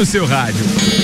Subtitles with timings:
[0.00, 0.99] no seu rádio.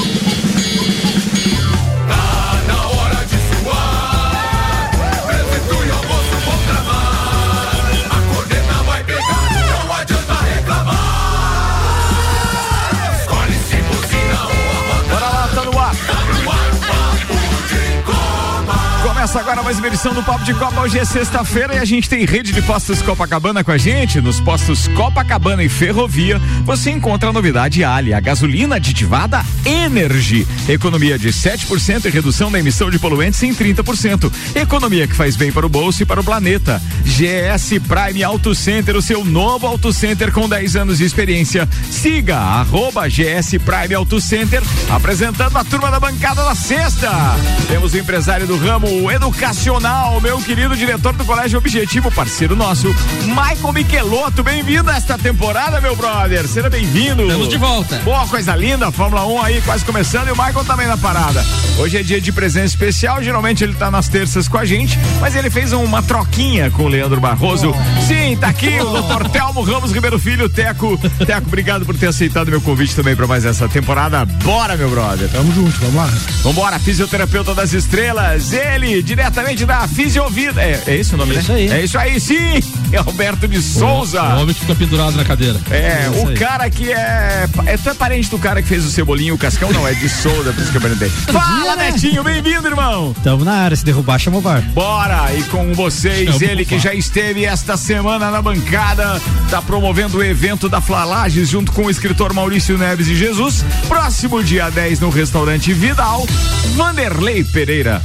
[19.37, 20.81] Começa agora mais uma edição do Papo de Copa.
[20.81, 24.19] Hoje é sexta-feira e a gente tem rede de postos Copacabana com a gente.
[24.19, 30.49] Nos postos Copacabana e Ferrovia, você encontra a novidade Ali, a gasolina aditivada Energy.
[30.67, 34.33] Economia de 7% e redução da emissão de poluentes em 30%.
[34.55, 36.81] Economia que faz bem para o bolso e para o planeta.
[37.05, 41.69] GS Prime Auto Center, o seu novo Auto Center com 10 anos de experiência.
[41.91, 47.11] Siga arroba GS Prime Auto Center, apresentando a turma da bancada da sexta.
[47.69, 48.87] Temos o empresário do ramo
[49.27, 52.87] educacional, meu querido diretor do Colégio Objetivo, parceiro nosso,
[53.25, 54.41] Michael Michelotto.
[54.45, 56.47] Bem-vindo a esta temporada, meu brother.
[56.47, 57.23] Seja bem-vindo.
[57.23, 57.99] Estamos de volta.
[58.05, 61.45] Boa, coisa linda, Fórmula 1 aí quase começando e o Michael também na parada.
[61.77, 65.35] Hoje é dia de presença especial, geralmente ele tá nas terças com a gente, mas
[65.35, 67.75] ele fez uma troquinha com o Leandro Barroso.
[68.07, 70.97] Sim, tá aqui o doutor Telmo Ramos Ribeiro Filho, Teco.
[71.27, 74.25] Teco, obrigado por ter aceitado meu convite também para mais essa temporada.
[74.25, 75.29] Bora, meu brother.
[75.31, 76.07] Tamo junto, vamos lá.
[76.45, 80.63] Vambora, fisioterapeuta das estrelas, ele, diretamente da Fisiovida.
[80.63, 81.41] É, é esse o nome, É né?
[81.41, 81.71] isso aí.
[81.71, 82.63] É isso aí, sim!
[82.93, 84.23] É Alberto de Souza.
[84.23, 85.59] O homem que fica pendurado na cadeira.
[85.71, 86.35] É, isso o aí.
[86.35, 87.49] cara que é.
[87.65, 87.77] é.
[87.79, 89.73] Tu é parente do cara que fez o cebolinho e o cascão?
[89.73, 91.09] Não, é de Souza, por isso que eu perguntei.
[91.33, 93.17] Fala, Netinho, bem-vindo, irmão!
[93.25, 94.61] Tamo na área, se derrubar, chama o bar.
[94.75, 95.33] Bora!
[95.35, 100.25] E com vocês, Chama ele que já esteve esta semana na bancada, tá promovendo o
[100.25, 103.65] evento da Flalages junto com o escritor Maurício Neves e Jesus.
[103.89, 106.27] Próximo dia 10 no restaurante Vidal,
[106.77, 108.03] Vanderlei Pereira.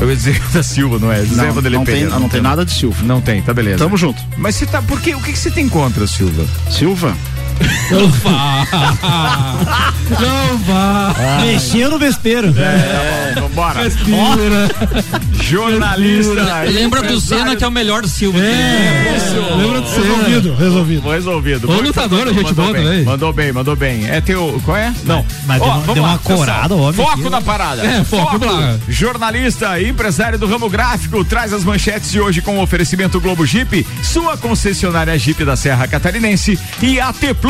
[0.00, 1.24] Eu ia dizer da Silva, não é?
[1.24, 2.18] José Não, Vanderlei não tem, Pereira.
[2.20, 3.02] não tem nada de Silva.
[3.04, 3.78] Não tem, tá beleza.
[3.78, 4.22] Tamo junto.
[4.36, 4.80] Mas você tá.
[4.80, 5.14] Por quê?
[5.14, 6.46] O que, que você tem contra, Silva?
[6.70, 7.16] Silva?
[7.90, 8.66] Não vá.
[10.20, 11.14] Não vá.
[11.42, 12.54] Mexeu no vespeiro.
[12.58, 13.82] É, vambora.
[13.84, 14.68] Respira.
[15.42, 16.32] Jornalista.
[16.64, 17.20] Lembra do empresário.
[17.20, 18.38] Senna que é o melhor do Silva.
[18.38, 20.06] Lembra do Senna.
[20.06, 21.08] Resolvido, resolvido.
[21.10, 21.68] Resolvido.
[21.68, 23.04] Ô, Muito lutador, bom, gente mandou boa bem, também.
[23.04, 24.08] Mandou bem, mandou bem.
[24.08, 24.60] É teu.
[24.64, 24.92] Qual é?
[25.04, 25.24] Não.
[25.46, 27.30] mas deu uma- vamos deu lá, uma corada, homem, Foco aqui.
[27.30, 27.82] da parada.
[27.84, 28.76] É, foco, lá.
[28.88, 33.44] Jornalista e empresário do ramo gráfico traz as manchetes de hoje com o oferecimento Globo
[33.46, 37.47] Jeep, sua concessionária Jeep da Serra Catarinense e AT Plus.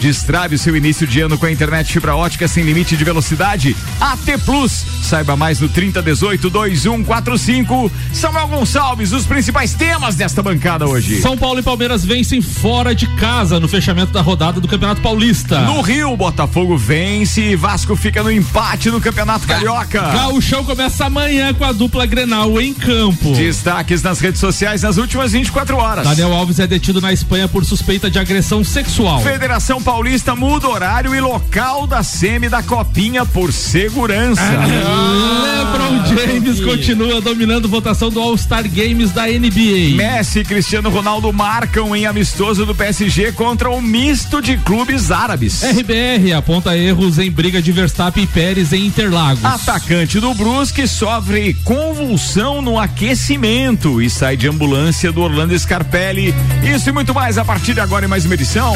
[0.00, 3.76] Destrave o seu início de ano com a internet fibra ótica sem limite de velocidade.
[4.00, 4.84] AT Plus.
[5.02, 7.90] Saiba mais no 3018 2145.
[8.12, 11.20] Samuel Gonçalves, os principais temas desta bancada hoje.
[11.20, 15.60] São Paulo e Palmeiras vencem fora de casa no fechamento da rodada do Campeonato Paulista.
[15.62, 20.02] No Rio, Botafogo vence e Vasco fica no empate no Campeonato Carioca.
[20.02, 23.32] Gauchão começa amanhã com a dupla Grenal em campo.
[23.34, 26.06] Destaques nas redes sociais nas últimas 24 horas.
[26.06, 29.20] Daniel Alves é detido na Espanha por suspeita de agressão sexual.
[29.32, 34.42] Federação Paulista muda horário e local da semi da Copinha por segurança.
[34.42, 39.96] LeBron James continua dominando votação do All-Star Games da NBA.
[39.96, 45.62] Messi e Cristiano Ronaldo marcam em amistoso do PSG contra o misto de clubes árabes.
[45.62, 49.42] RBR aponta erros em briga de Verstappen e Pérez em Interlagos.
[49.42, 56.34] Atacante do Brusque sofre convulsão no aquecimento e sai de ambulância do Orlando Scarpelli.
[56.62, 58.74] Isso e muito mais a partir de agora em mais uma edição.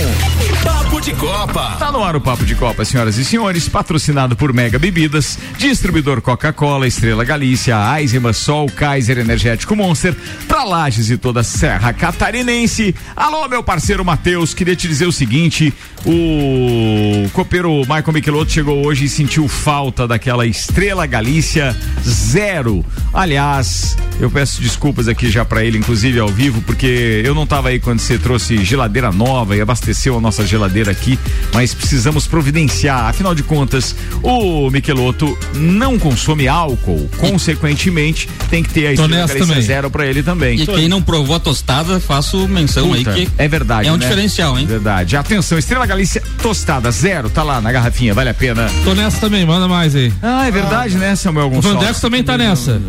[0.63, 1.77] Papo de Copa.
[1.79, 6.21] Tá no ar o Papo de Copa, senhoras e senhores, patrocinado por Mega Bebidas, distribuidor
[6.21, 10.17] Coca-Cola, Estrela Galícia, Eisenbahn, Sol, Kaiser Energético Monster,
[10.49, 12.95] pra Lages e toda a Serra Catarinense.
[13.15, 15.73] Alô, meu parceiro Matheus, queria te dizer o seguinte,
[16.05, 22.85] o copeiro Michael Michelotto chegou hoje e sentiu falta daquela Estrela Galícia zero.
[23.13, 27.69] Aliás, eu peço desculpas aqui já pra ele, inclusive ao vivo, porque eu não tava
[27.69, 31.19] aí quando você trouxe geladeira nova e abasteceu a nossa geladeira aqui,
[31.53, 33.07] mas precisamos providenciar.
[33.07, 39.91] Afinal de contas, o Michelotto não consome álcool, consequentemente tem que ter a Galícia zero
[39.91, 40.61] pra ele também.
[40.61, 43.97] E quem não provou a tostada, faço menção Puta, aí que é verdade, é um
[43.97, 44.07] né?
[44.07, 44.67] diferencial, hein?
[44.67, 45.17] Verdade.
[45.17, 48.69] Atenção, Estrela Galícia tostada zero, tá lá na garrafinha, vale a pena.
[48.85, 50.13] Tô nessa também, manda mais aí.
[50.23, 51.81] Ah, é verdade, né, Samuel O Gonçalves?
[51.81, 52.81] Vandeco também tá nessa.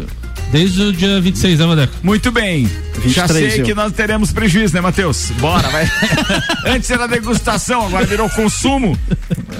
[0.51, 1.93] Desde o dia 26, né, Vandeco?
[2.01, 2.69] Muito bem.
[3.05, 3.65] Já 23 sei eu.
[3.65, 5.31] que nós teremos prejuízo, né, Matheus?
[5.39, 5.89] Bora, vai.
[6.65, 8.97] Antes era degustação, agora virou consumo.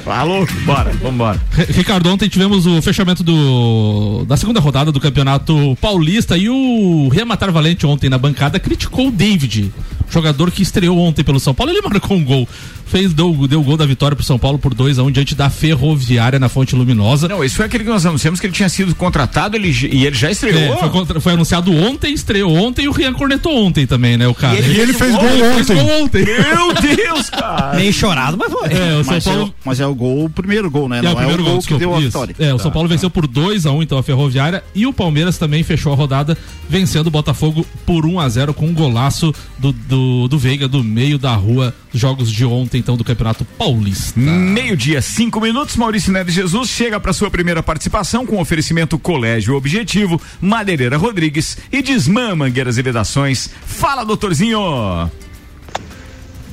[0.04, 0.48] Falou?
[0.66, 1.39] Bora, vambora.
[1.69, 7.51] Ricardo, ontem tivemos o fechamento do, da segunda rodada do Campeonato Paulista e o Rematar
[7.51, 9.72] Valente ontem na bancada criticou o David,
[10.09, 11.71] jogador que estreou ontem pelo São Paulo.
[11.71, 12.48] Ele marcou um gol.
[12.86, 15.12] fez, deu, deu o gol da vitória pro São Paulo por 2 a 1 um,
[15.12, 17.27] diante da Ferroviária na Fonte Luminosa.
[17.27, 20.15] Não, esse foi aquele que nós anunciamos que ele tinha sido contratado ele, e ele
[20.15, 20.74] já estreou.
[20.74, 24.27] É, foi, contra, foi, anunciado ontem, estreou ontem e o Rian cornetou ontem também, né,
[24.27, 24.56] o cara.
[24.56, 25.63] E ele, e ele fez, gol, gol ontem.
[25.63, 26.25] Fez gol ontem.
[26.25, 27.75] Meu Deus, cara.
[27.75, 28.69] Meio chorado, mas foi.
[28.71, 29.44] É, o São mas, Paulo...
[29.44, 31.00] é, mas é o gol, o primeiro gol, né?
[31.00, 32.36] É, Não o primeiro é o gol, gol que deu a vitória.
[32.39, 32.95] É, o São tá, Paulo tá.
[32.95, 35.95] venceu por 2 a 1 um, então a Ferroviária e o Palmeiras também fechou a
[35.95, 36.38] rodada
[36.69, 39.96] vencendo o Botafogo por 1 a 0 com um golaço do, do,
[40.27, 44.19] do Veiga do meio da rua, jogos de ontem então do Campeonato Paulista.
[44.19, 50.21] Meio-dia, cinco minutos, Maurício Neves Jesus chega para sua primeira participação com oferecimento Colégio Objetivo,
[50.39, 53.49] Madeireira Rodrigues e Desmã Mangueiras e Vedações.
[53.65, 55.26] Fala, doutorzinho!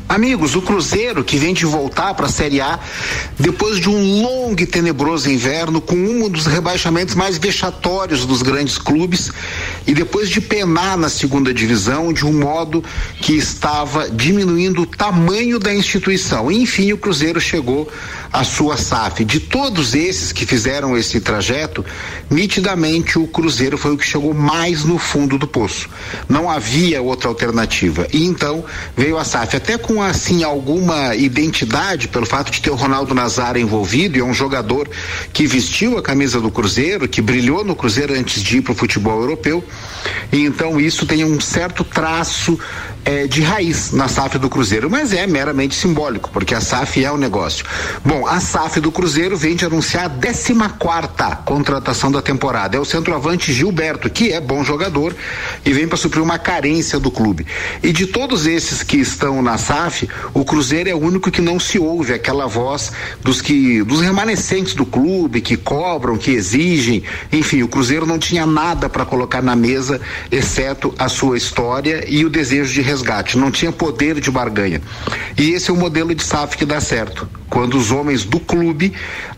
[0.06, 2.78] Amigos, o Cruzeiro que vem de voltar para a Série A
[3.38, 8.76] depois de um longo e tenebroso inverno com um dos rebaixamentos mais vexatórios dos grandes
[8.76, 9.32] clubes
[9.86, 12.84] e depois de penar na segunda divisão de um modo
[13.20, 16.52] que estava diminuindo o tamanho da instituição.
[16.52, 17.90] Enfim, o Cruzeiro chegou
[18.30, 19.24] à sua SAF.
[19.24, 21.84] De todos esses que fizeram esse trajeto,
[22.28, 25.88] nitidamente o Cruzeiro foi o que chegou mais no fundo do poço.
[26.28, 28.06] Não havia outra alternativa.
[28.12, 28.64] E então
[28.96, 33.56] veio a SAF até com assim alguma identidade pelo fato de ter o Ronaldo Nazar
[33.56, 34.88] envolvido e é um jogador
[35.32, 38.76] que vestiu a camisa do Cruzeiro, que brilhou no Cruzeiro antes de ir para o
[38.76, 39.64] futebol europeu.
[40.32, 42.58] E então isso tem um certo traço
[43.04, 47.10] é, de raiz na SAF do Cruzeiro, mas é meramente simbólico, porque a SAF é
[47.10, 47.64] o um negócio.
[48.04, 52.76] Bom, a SAF do Cruzeiro vem de anunciar a 14 quarta contratação da temporada.
[52.76, 55.14] É o centroavante Gilberto, que é bom jogador
[55.64, 57.46] e vem para suprir uma carência do clube.
[57.82, 61.58] E de todos esses que estão na SAF, o Cruzeiro é o único que não
[61.58, 62.92] se ouve aquela voz
[63.22, 67.02] dos que dos remanescentes do clube que cobram, que exigem.
[67.32, 72.24] Enfim, o Cruzeiro não tinha nada para colocar na mesa, exceto a sua história e
[72.24, 74.80] o desejo de resgate, não tinha poder de barganha.
[75.36, 77.28] E esse é o modelo de SAF que dá certo.
[77.50, 78.92] Quando os homens do clube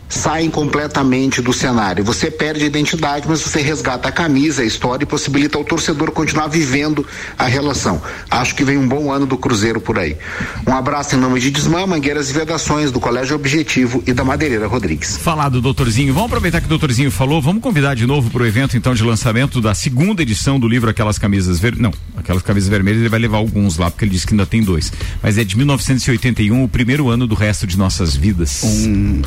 [0.09, 2.03] saem completamente do cenário.
[2.03, 6.11] Você perde a identidade, mas você resgata a camisa, a história e possibilita ao torcedor
[6.11, 7.05] continuar vivendo
[7.37, 8.01] a relação.
[8.29, 10.17] Acho que vem um bom ano do Cruzeiro por aí.
[10.65, 14.67] Um abraço em nome de Desmã, Mangueiras e Vedações, do Colégio Objetivo e da Madeireira
[14.67, 15.17] Rodrigues.
[15.17, 16.13] Falado, doutorzinho.
[16.13, 19.03] Vamos aproveitar que o doutorzinho falou, vamos convidar de novo para o evento então de
[19.03, 21.77] lançamento da segunda edição do livro Aquelas Camisas Vermelhas.
[21.81, 21.93] Não,
[22.27, 24.91] Aquelas Camisas Vermelhas ele vai levar alguns lá, porque ele disse que ainda tem dois.
[25.21, 28.63] Mas é de 1981, o primeiro ano do resto de nossas vidas.
[28.63, 29.21] Um,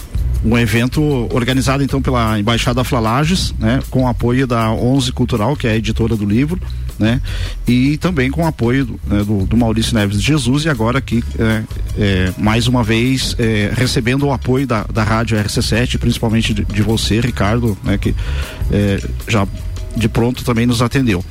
[0.45, 1.03] um evento
[1.35, 6.17] organizado então pela Embaixada Flalages, né, com apoio da Onze Cultural, que é a editora
[6.17, 6.61] do livro,
[6.99, 7.21] né,
[7.67, 11.63] e também com apoio né, do, do, Maurício Neves de Jesus e agora aqui é,
[11.99, 16.83] é, mais uma vez é, recebendo o apoio da, da rádio RC7, principalmente de, de
[16.83, 18.15] você, Ricardo, né, que
[18.71, 19.47] é, já
[19.97, 21.25] de pronto também nos atendeu.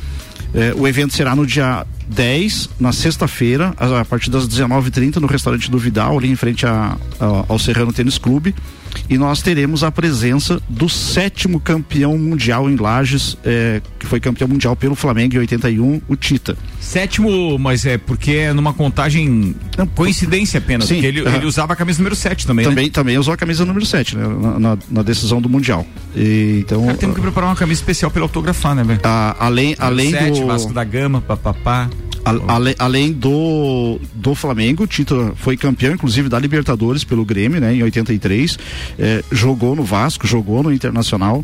[0.54, 5.28] É, o evento será no dia 10, na sexta-feira, a, a, partir das 19h30, no
[5.28, 8.56] restaurante do Vidal, ali em frente a, a, ao Serrano Tênis Clube
[9.10, 14.48] e nós teremos a presença do sétimo campeão mundial em Lages, é, que foi campeão
[14.48, 16.58] mundial pelo Flamengo em 81, o Tita.
[16.80, 19.56] Sétimo, mas é porque é numa contagem
[19.96, 22.66] coincidência apenas, Sim, porque ele, uh, ele, usava a camisa número 7 também.
[22.66, 22.92] Também, né?
[22.92, 24.28] também usou a camisa número 7, né?
[24.28, 25.86] Na, na, na decisão do Mundial.
[26.16, 26.86] E, então.
[26.86, 29.00] Cara, temos que preparar uma camisa especial para autografar, né, velho?
[29.40, 30.48] além, além 7, do.
[30.48, 31.90] Vasco da Gama, papapá.
[32.48, 37.74] Ale, além do, do Flamengo, o Tito foi campeão, inclusive, da Libertadores pelo Grêmio, né,
[37.74, 38.58] em 83.
[38.98, 41.44] É, jogou no Vasco, jogou no Internacional.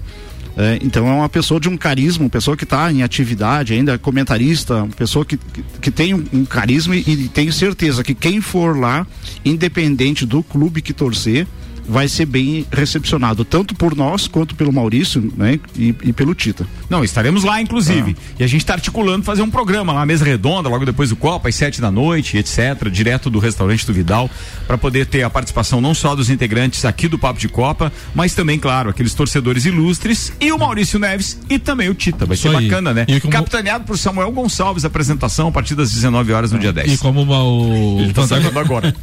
[0.57, 3.97] É, então é uma pessoa de um carisma, uma pessoa que está em atividade, ainda
[3.97, 8.13] comentarista, uma pessoa que, que, que tem um, um carisma e, e tenho certeza que
[8.13, 9.05] quem for lá,
[9.43, 11.45] independente do clube que torcer,
[11.87, 15.59] vai ser bem recepcionado, tanto por nós quanto pelo Maurício, né?
[15.75, 16.67] E, e pelo Tita.
[16.89, 18.15] Não, estaremos lá, inclusive.
[18.17, 18.35] Ah.
[18.39, 21.49] E a gente está articulando fazer um programa lá, mesa redonda, logo depois do Copa,
[21.49, 24.29] às sete da noite, etc., direto do restaurante do Vidal,
[24.67, 28.33] para poder ter a participação não só dos integrantes aqui do Papo de Copa, mas
[28.33, 32.25] também, claro, aqueles torcedores ilustres e o Maurício Neves e também o Tita.
[32.25, 32.67] Vai Isso ser aí.
[32.67, 33.05] bacana, né?
[33.19, 33.31] como...
[33.31, 36.93] Capitaneado por Samuel Gonçalves, apresentação a partir das 19 horas no dia 10.
[36.93, 37.99] E como o.
[37.99, 38.93] Ele tá saindo agora.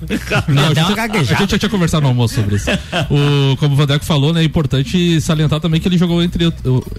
[0.48, 1.00] Não, a, gente,
[1.32, 2.71] a gente já tinha conversado no almoço sobre isso
[3.10, 6.52] o, como o Vandeco falou, né, é importante salientar também que ele jogou entre o,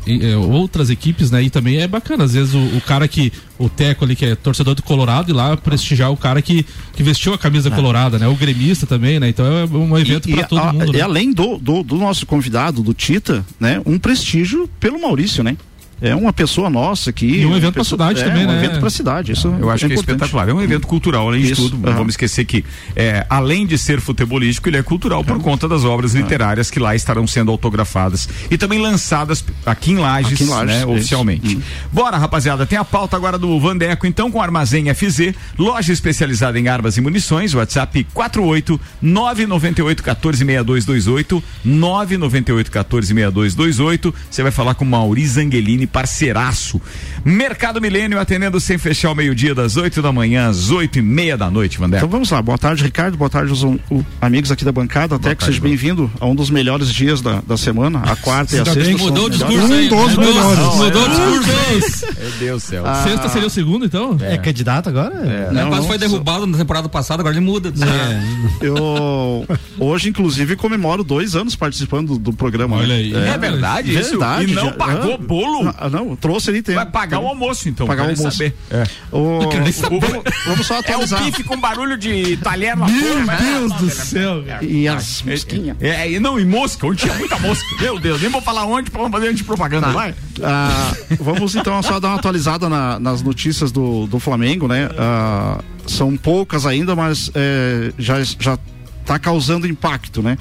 [0.07, 3.69] é, outras equipes, né, e também é bacana, às vezes o, o, cara que, o
[3.69, 6.65] Teco ali, que é torcedor do Colorado, e lá prestigiar o cara que,
[6.95, 7.71] que vestiu a camisa é.
[7.71, 10.93] colorada, né, o gremista também, né, então é um evento para todo mundo.
[10.93, 11.01] E né?
[11.01, 15.57] além do, do, do, nosso convidado, do Tita, né, um prestígio pelo Maurício, né.
[16.03, 17.25] É uma pessoa nossa aqui.
[17.25, 18.57] E um evento pra pessoa- cidade é, também, um né?
[18.65, 19.31] evento pra cidade.
[19.31, 20.15] Isso Eu acho é que é importante.
[20.17, 20.49] espetacular.
[20.49, 21.77] É um evento cultural, além de Isso, tudo.
[21.87, 25.85] Não vamos esquecer que, é, além de ser futebolístico, ele é cultural por conta das
[25.85, 30.47] obras literárias que lá estarão sendo autografadas e também lançadas aqui em Lages, Aqui em
[30.47, 31.55] Lages, né, oficialmente.
[31.55, 31.61] Hum.
[31.91, 32.65] Bora, rapaziada.
[32.65, 37.01] Tem a pauta agora do Vandeco, então, com Armazém FZ, loja especializada em armas e
[37.01, 44.13] munições, WhatsApp 48 998 14 6228 998 14 6228.
[44.29, 46.81] Você vai falar com Mauri Zangelini, parceiraço.
[47.23, 51.37] Mercado Milênio atendendo sem fechar o meio-dia, das 8 da manhã às 8 e meia
[51.37, 52.07] da noite, Então Vandeco.
[52.09, 55.33] vamos lá, boa tarde, Ricardo, boa tarde aos um, o- amigos aqui da bancada, até
[55.35, 58.65] que seja bem-vindo a um dos melhores dias da, da semana, a quarta e a
[58.65, 58.81] sexta.
[58.83, 59.85] bem, Mudou o discurso aí.
[59.85, 60.59] Um dos Mudou- melhores.
[60.75, 62.13] Mudou o discurso aí.
[62.23, 62.83] Meu Deus do céu.
[63.03, 64.17] Sexta seria o segundo, então?
[64.19, 65.13] É, candidato agora?
[65.15, 67.71] Né, Quase foi derrubado na temporada passada, agora ele muda.
[68.61, 69.45] Eu
[69.79, 72.77] hoje, inclusive, comemoro dois anos participando do, do programa.
[72.77, 72.95] Olha né?
[72.95, 73.13] aí.
[73.15, 74.11] É, verdade, isso?
[74.11, 75.73] Verdade, E não já- pagou bolo?
[75.85, 76.75] Ah, não, trouxe ali tem.
[76.75, 77.25] Vai pagar tem.
[77.25, 77.85] o almoço, então.
[77.85, 78.31] Pagar o almoço.
[78.37, 78.55] saber.
[78.71, 78.83] É.
[79.11, 79.95] O- quero nem saber.
[79.95, 81.23] o- vamos, vamos só É o atualizar.
[81.23, 82.91] pife com barulho de talher fora.
[82.91, 84.63] Meu mas- Deus do céu, cara.
[84.63, 85.77] E as mosquinhas.
[85.81, 87.65] É, e não, e mosca, onde tinha muita mosca.
[87.81, 90.15] Meu Deus, nem vou falar onde pra não fazer antipropaganda, vai.
[90.41, 94.89] Ah, vamos então só dar uma atualizada na- nas notícias do, do Flamengo, né?
[94.97, 98.57] Ah, são poucas ainda, mas é, já já
[99.01, 100.37] está causando impacto, né?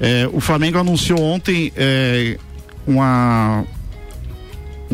[0.00, 2.38] É, o Flamengo anunciou ontem é,
[2.86, 3.64] uma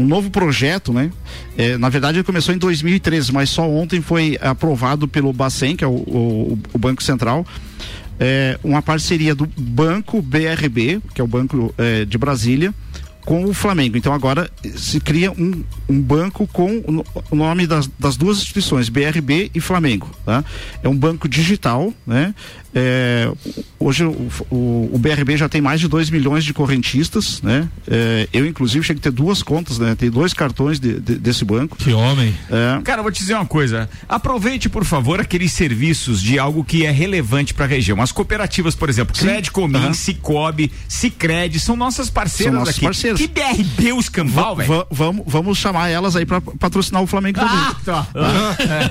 [0.00, 1.10] um novo projeto, né?
[1.56, 5.84] É, na verdade ele começou em 2013, mas só ontem foi aprovado pelo Bacen, que
[5.84, 7.46] é o, o- o Banco Central,
[8.18, 12.74] é, uma parceria do Banco BRB, que é o Banco é, de Brasília,
[13.24, 13.96] com o Flamengo.
[13.98, 19.50] Então agora se cria um, um banco com o nome das, das duas instituições, BRB
[19.54, 20.10] e Flamengo.
[20.24, 20.42] Tá?
[20.82, 22.34] É um banco digital, né?
[22.74, 23.30] É,
[23.78, 27.68] hoje o, o, o BRB já tem mais de 2 milhões de correntistas, né?
[27.88, 29.94] É, eu, inclusive, cheguei a ter duas contas, né?
[29.96, 31.76] Tem dois cartões de- de- desse banco.
[31.76, 32.34] Que homem.
[32.48, 33.88] É, Cara, eu vou te dizer uma coisa.
[34.08, 38.00] Aproveite, por favor, aqueles serviços de algo que é relevante para a região.
[38.00, 39.26] As cooperativas, por exemplo, Sim.
[39.26, 39.92] Cred Comim, Aham.
[39.92, 42.80] Cicobi, Cicred, são nossas parceiras São aqui.
[42.82, 43.20] parceiros.
[43.20, 44.68] Que BRB os cambal, velho.
[44.68, 47.56] va- vamos, vamos chamar elas aí para patrocinar o Flamengo também.
[47.56, 48.06] Ah, tá.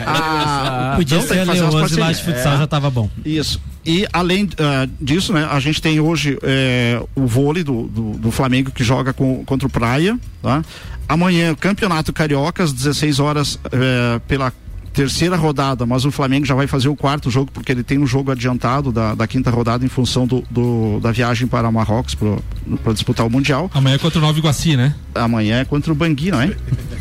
[0.06, 2.90] Ah, Podia então ser que ali fazer o umas 11 lá de futsal, já tava
[2.90, 3.10] bom.
[3.26, 3.62] Isso.
[3.90, 8.30] E além ah, disso, né, a gente tem hoje eh, o vôlei do, do, do
[8.32, 10.16] Flamengo que joga com, contra o Praia.
[10.44, 10.64] Tá?
[11.08, 14.54] Amanhã, Campeonato Carioca, às 16 horas, eh, pela
[15.00, 18.06] terceira rodada, mas o Flamengo já vai fazer o quarto jogo, porque ele tem um
[18.06, 22.92] jogo adiantado da, da quinta rodada em função do, do- da viagem para Marrocos para
[22.92, 23.72] disputar o Mundial.
[23.74, 24.94] Amanhã é contra o Nova Iguaci, né?
[25.16, 26.52] Amanhã é contra o Bangui, não é?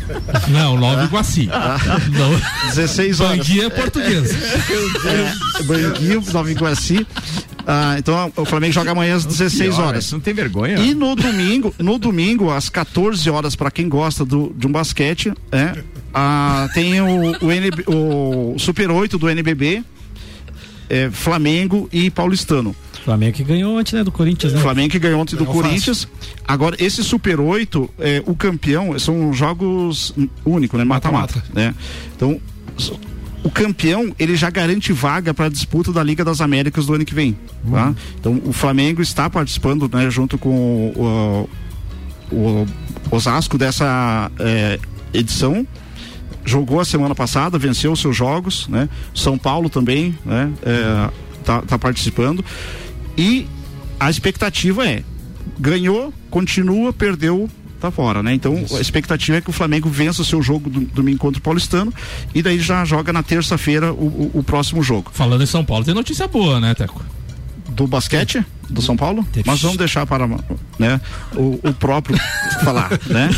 [0.49, 1.47] Não, Nova Iguaci.
[2.17, 2.69] Não.
[2.69, 3.37] 16 horas.
[3.39, 4.29] Bangui é português.
[5.59, 7.05] É, Bangui, Nova Iguaci.
[7.71, 10.11] Ah, então o Flamengo joga amanhã às 16 Pior, horas.
[10.11, 10.79] Não tem vergonha?
[10.79, 15.31] E no domingo, no domingo, às 14 horas, para quem gosta do, de um basquete,
[15.51, 15.77] é,
[16.11, 19.83] ah, tem o, o, NB o Super 8 do NBB,
[20.89, 22.75] é, Flamengo e Paulistano.
[23.05, 24.03] Flamengo que ganhou ontem, né?
[24.03, 24.61] Do Corinthians, né?
[24.61, 26.07] Flamengo que ganhou ontem do Corinthians.
[26.47, 30.11] Agora, esse Super 8, é, o campeão, são jogos
[30.43, 30.83] únicos, né?
[30.83, 31.43] Mata-mata.
[31.53, 31.75] Né?
[32.15, 32.41] Então,
[33.43, 37.05] o campeão, ele já garante vaga para a disputa da Liga das Américas do ano
[37.05, 37.37] que vem.
[37.69, 37.95] Tá?
[38.19, 41.49] Então, o Flamengo está participando, né, junto com o,
[42.31, 42.67] o, o
[43.15, 44.79] Osasco dessa é,
[45.13, 45.65] edição.
[46.43, 48.89] Jogou a semana passada, venceu os seus jogos, né?
[49.13, 50.51] São Paulo também, né?
[50.63, 51.09] É,
[51.43, 52.43] tá, tá participando.
[53.17, 53.45] E
[53.99, 55.03] a expectativa é
[55.59, 58.33] ganhou, continua, perdeu, tá fora, né?
[58.33, 61.41] Então a expectativa é que o Flamengo vença o seu jogo do, domingo contra o
[61.41, 61.93] Paulistano
[62.33, 65.09] e daí já joga na terça-feira o, o- o próximo jogo.
[65.13, 67.03] Falando em São Paulo, tem notícia boa, né, Teco?
[67.69, 70.27] Do basquete do São Paulo, mas vamos deixar para
[70.77, 71.01] né,
[71.35, 72.17] o, o próprio
[72.63, 73.29] falar, né?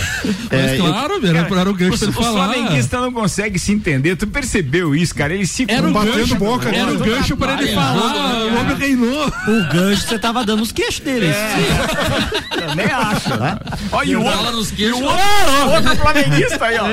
[0.51, 2.47] Mas É, eu- claro, era, era o gancho os ele falar.
[2.53, 4.15] flamenguistas não conseguem se entender.
[4.15, 5.33] Tu percebeu isso, cara?
[5.33, 6.93] Eles se Era o batendo gancho, boca, era cara.
[6.93, 8.43] o gancho para ele falar.
[8.45, 9.27] O homem reinou.
[9.27, 11.35] O gancho você tava dando os queixos deles.
[12.67, 13.57] Também acho, né?
[13.91, 16.85] Olha, e o outro, nos e o outro, outro flamenguista aí, ó.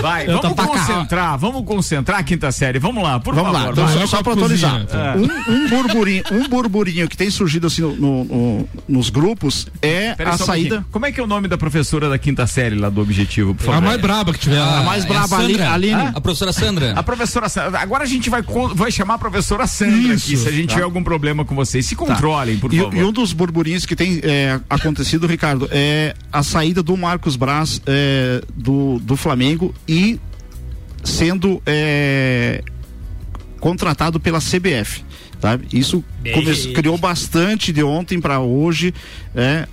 [0.00, 2.78] Vai, Eu tô vamos concentrar, vamos concentrar a quinta série.
[2.78, 3.64] Vamos lá, por Vamos favor.
[3.66, 3.94] lá, então, vai.
[3.96, 4.06] vai.
[4.06, 4.86] só, só pra para atualizar.
[4.86, 5.16] cozinha,
[5.48, 10.14] Um, um burburinho, um burburinho que tem surgido assim no, no- no- nos grupos é
[10.14, 10.68] Pera a um saída.
[10.76, 10.86] pouquinho.
[10.92, 13.64] Como é que é o nome da professora da quinta série lá do Objetivo, por
[13.64, 13.78] favor?
[13.78, 14.80] A mais braba que tiver lá.
[14.80, 15.72] A mais É braba, Ali- Sandra.
[15.72, 16.02] Aline.
[16.14, 16.92] A professora Sandra.
[16.94, 17.80] A professora Sandra.
[17.80, 18.42] Agora a gente vai,
[18.74, 21.86] vai chamar a professora Sandra aqui, se a gente tiver algum problema com vocês.
[21.86, 22.94] Se controlem, por E, favor.
[22.96, 27.80] e um dos burburinhos que tem é, acontecido, Ricardo, é a saída do Marcos Braz
[27.86, 30.18] é, do, do Flamengo e
[31.02, 32.62] sendo é,
[33.58, 35.02] contratado pela CBF.
[35.40, 35.66] Sabe?
[35.72, 36.04] Isso
[36.34, 38.92] come- criou bastante de ontem para hoje
[39.34, 39.66] é,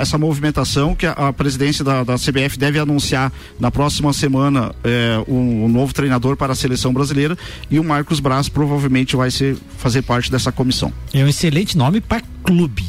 [0.00, 5.20] essa movimentação que a, a presidência da, da CBF deve anunciar na próxima semana é,
[5.26, 7.36] um, um novo treinador para a seleção brasileira
[7.68, 10.92] e o Marcos Braz provavelmente vai ser, fazer parte dessa comissão.
[11.12, 12.84] É um excelente nome para clube.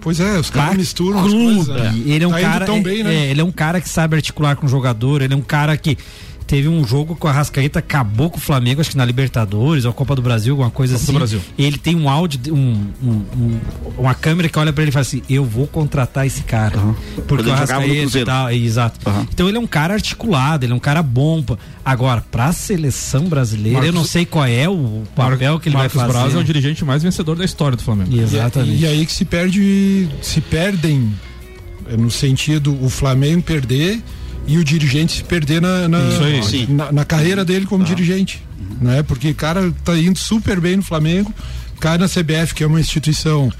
[0.00, 1.66] Pois é, os caras misturam as clube.
[1.66, 1.82] coisas.
[1.82, 2.02] né?
[2.06, 2.64] Ele é um Tá cara.
[2.64, 3.12] tão bem, né?
[3.12, 5.20] é, ele é um cara que sabe articular com o jogador.
[5.20, 5.98] Ele é um cara que
[6.46, 9.92] teve um jogo com a Rascaeta, acabou com o Flamengo, acho que na Libertadores ou
[9.92, 11.18] Copa do Brasil, alguma coisa Copa do assim.
[11.18, 11.40] Brasil.
[11.58, 13.60] Ele tem um áudio, um, um- um-
[13.98, 16.78] uma câmera que olha pra ele e fala assim: Eu vou contratar esse cara.
[16.78, 18.26] Porque Quando o ele jogava no Rascaeta e Cruzeiro.
[18.26, 18.50] tal.
[18.52, 19.00] Exato.
[19.10, 19.26] Aham.
[19.32, 21.44] Então ele é um cara articulado, ele é um cara bom.
[21.84, 25.94] Agora, pra seleção brasileira, eu Marcos- não sei qual é o papel que ele Marcos
[25.96, 26.18] vai fazer.
[26.18, 28.16] Braz é o dirigente mais vencedor da história do Flamengo.
[28.18, 28.82] Exatamente.
[28.82, 31.12] E aí que se perde, se perdem
[31.88, 34.02] eh, no sentido o Flamengo perder
[34.46, 36.42] e o dirigente se perder na, na, Isso aí.
[36.42, 36.66] Sim.
[36.70, 38.42] na, na carreira dele como dirigente,
[38.80, 39.02] né?
[39.02, 41.32] Porque o cara tá indo super bem no Flamengo,
[41.80, 43.52] cai na CBF que é uma instituição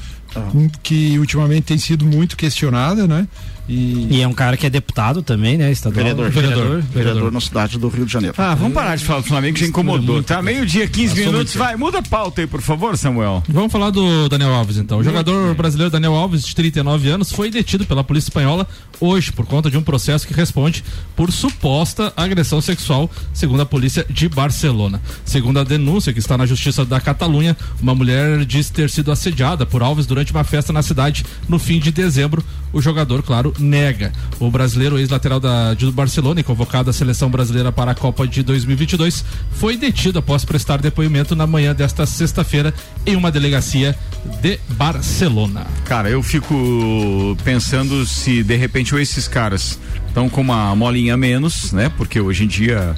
[0.54, 3.26] hum, que ultimamente tem sido muito questionada, né?
[3.68, 5.70] E, E é um cara que é deputado também, né?
[5.72, 6.04] Estadual.
[6.04, 6.30] Vereador.
[6.30, 6.82] Vereador.
[6.82, 8.34] Vereador na cidade do Rio de Janeiro.
[8.38, 10.40] Ah, vamos parar de falar do Flamengo que já incomodou, tá?
[10.42, 11.54] Meio-dia, 15 minutos.
[11.54, 13.42] Vai, muda a pauta aí, por favor, Samuel.
[13.48, 14.98] Vamos falar do Daniel Alves então.
[14.98, 18.66] O jogador brasileiro Daniel Alves, de 39 anos, foi detido pela polícia espanhola
[19.00, 24.06] hoje por conta de um processo que responde por suposta agressão sexual, segundo a polícia
[24.08, 25.00] de Barcelona.
[25.24, 29.66] Segundo a denúncia que está na justiça da Catalunha, uma mulher diz ter sido assediada
[29.66, 32.44] por Alves durante uma festa na cidade no fim de dezembro.
[32.76, 34.12] O jogador, claro, nega.
[34.38, 38.42] O brasileiro ex-lateral da do Barcelona e convocado à seleção brasileira para a Copa de
[38.42, 42.74] 2022 foi detido após prestar depoimento na manhã desta sexta-feira
[43.06, 43.96] em uma delegacia
[44.42, 45.66] de Barcelona.
[45.86, 51.90] Cara, eu fico pensando se de repente esses caras estão com uma molinha menos, né?
[51.96, 52.94] Porque hoje em dia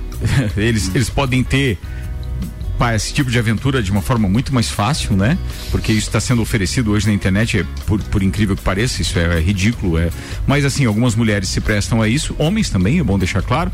[0.58, 1.78] eles, eles podem ter
[2.94, 5.38] esse tipo de aventura de uma forma muito mais fácil, né?
[5.70, 9.18] Porque isso está sendo oferecido hoje na internet, é, por, por incrível que pareça, isso
[9.18, 10.10] é, ridículo, é.
[10.46, 13.70] Mas assim, algumas mulheres se prestam a isso, homens também, é bom deixar claro.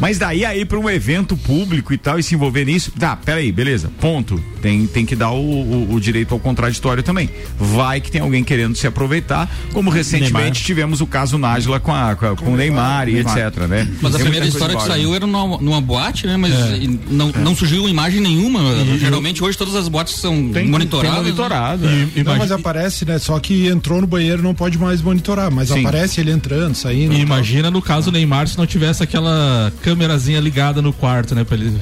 [0.00, 3.50] Mas daí aí para um evento público e tal e se envolver nisso, tá, peraí,
[3.52, 4.42] beleza, ponto.
[4.60, 7.28] Tem, tem que dar o, o- o direito ao contraditório também.
[7.58, 10.52] Vai que tem alguém querendo se aproveitar, como recentemente Neymar.
[10.52, 13.38] tivemos o caso Nájila com, a, com, com o Neymar e Neymar.
[13.38, 13.88] etc, né?
[14.00, 16.36] Mas a Tem primeira história que saiu era numa, numa boate, né?
[16.36, 18.60] Mas e não, não surgiu imagem nenhuma.
[18.98, 21.10] Geralmente hoje todas as boates são Tem, monitoradas.
[21.12, 21.30] Tem né?
[21.30, 21.86] monitorado.
[22.16, 23.18] E, não, mas aparece, né?
[23.18, 25.80] Só que entrou no banheiro não pode mais monitorar, mas Sim.
[25.80, 27.12] aparece ele entrando, saindo.
[27.12, 27.26] e e tal.
[27.26, 31.44] imagina no caso do Neymar se não tivesse aquela câmerazinha ligada no quarto, né?
[31.44, 31.76] Pra ele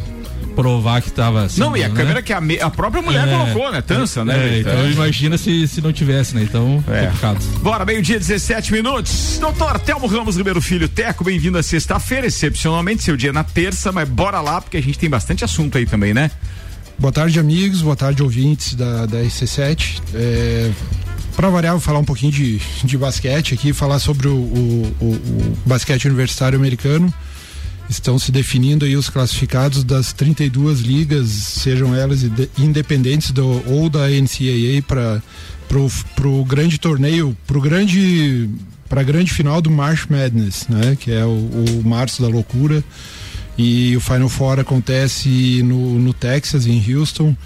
[0.54, 1.46] provar que tava.
[1.56, 1.94] Não, e a né?
[1.94, 3.30] câmera que a, me- a própria mulher É.
[3.30, 3.80] colocou, né?
[3.80, 4.56] Tança, né?
[4.56, 6.42] É, então imagina se, se não tivesse, né?
[6.42, 7.06] Então, É.
[7.06, 7.38] complicado.
[7.62, 9.38] Bora, meio-dia, 17 minutos.
[9.40, 12.26] Doutor Telmo Ramos Ribeiro Filho, Teco, bem-vindo à sexta-feira.
[12.26, 15.86] Excepcionalmente, seu dia na terça, mas bora lá, porque a gente tem bastante assunto aí
[15.86, 16.30] também, né?
[16.98, 17.80] Boa tarde, amigos.
[17.80, 20.02] Boa tarde, ouvintes da, da RC7.
[20.14, 20.70] É,
[21.36, 25.04] para variar, vou falar um pouquinho de, de basquete aqui, falar sobre o, o- o-
[25.06, 27.12] o basquete universitário americano.
[27.90, 33.90] Estão se definindo aí os classificados das 32 ligas, sejam elas inde- independentes do, ou
[33.90, 35.20] da NCAA para
[36.14, 38.48] pro grande torneio, pro grande
[38.88, 40.96] para a grande final do March Madness, né?
[40.98, 42.82] Que é o, o março da loucura.
[43.56, 47.36] E o Final Four acontece no, no Texas, em Houston.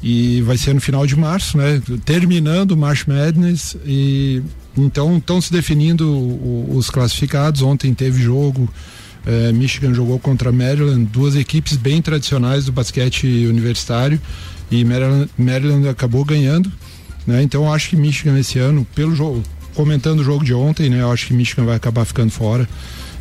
[0.00, 1.82] E vai ser no final de março, né?
[2.04, 3.76] Terminando o March Madness.
[3.84, 4.40] E
[4.76, 6.06] então estão se definindo
[6.76, 7.62] os classificados.
[7.62, 8.72] Ontem teve jogo.
[9.28, 14.18] Eh, Michigan jogou contra Maryland, duas equipes bem tradicionais do basquete universitário.
[14.70, 16.72] E Maryland, Maryland acabou ganhando.
[17.26, 17.42] Né?
[17.42, 19.42] Então acho que Michigan esse ano, pelo jogo,
[19.74, 21.02] comentando o jogo de ontem, né?
[21.02, 22.66] Eu acho que Michigan vai acabar ficando fora.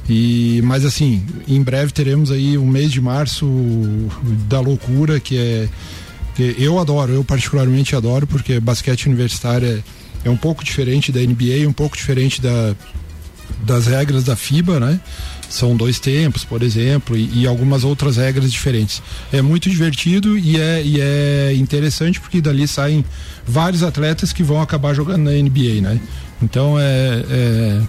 [0.08, 3.46] E, mas assim, em breve teremos aí um mês de março
[4.48, 5.68] da loucura, que é.
[6.36, 11.20] Que eu adoro, eu particularmente adoro, porque basquete universitário é, é um pouco diferente da
[11.20, 12.76] NBA, um pouco diferente da,
[13.66, 15.00] das regras da FIBA, né?
[15.50, 19.02] São dois tempos, por exemplo, e, e algumas outras regras diferentes.
[19.32, 23.04] É muito divertido e é, e é interessante porque dali saem
[23.46, 26.00] vários atletas que vão acabar jogando na NBA, né?
[26.42, 27.82] Então é, é,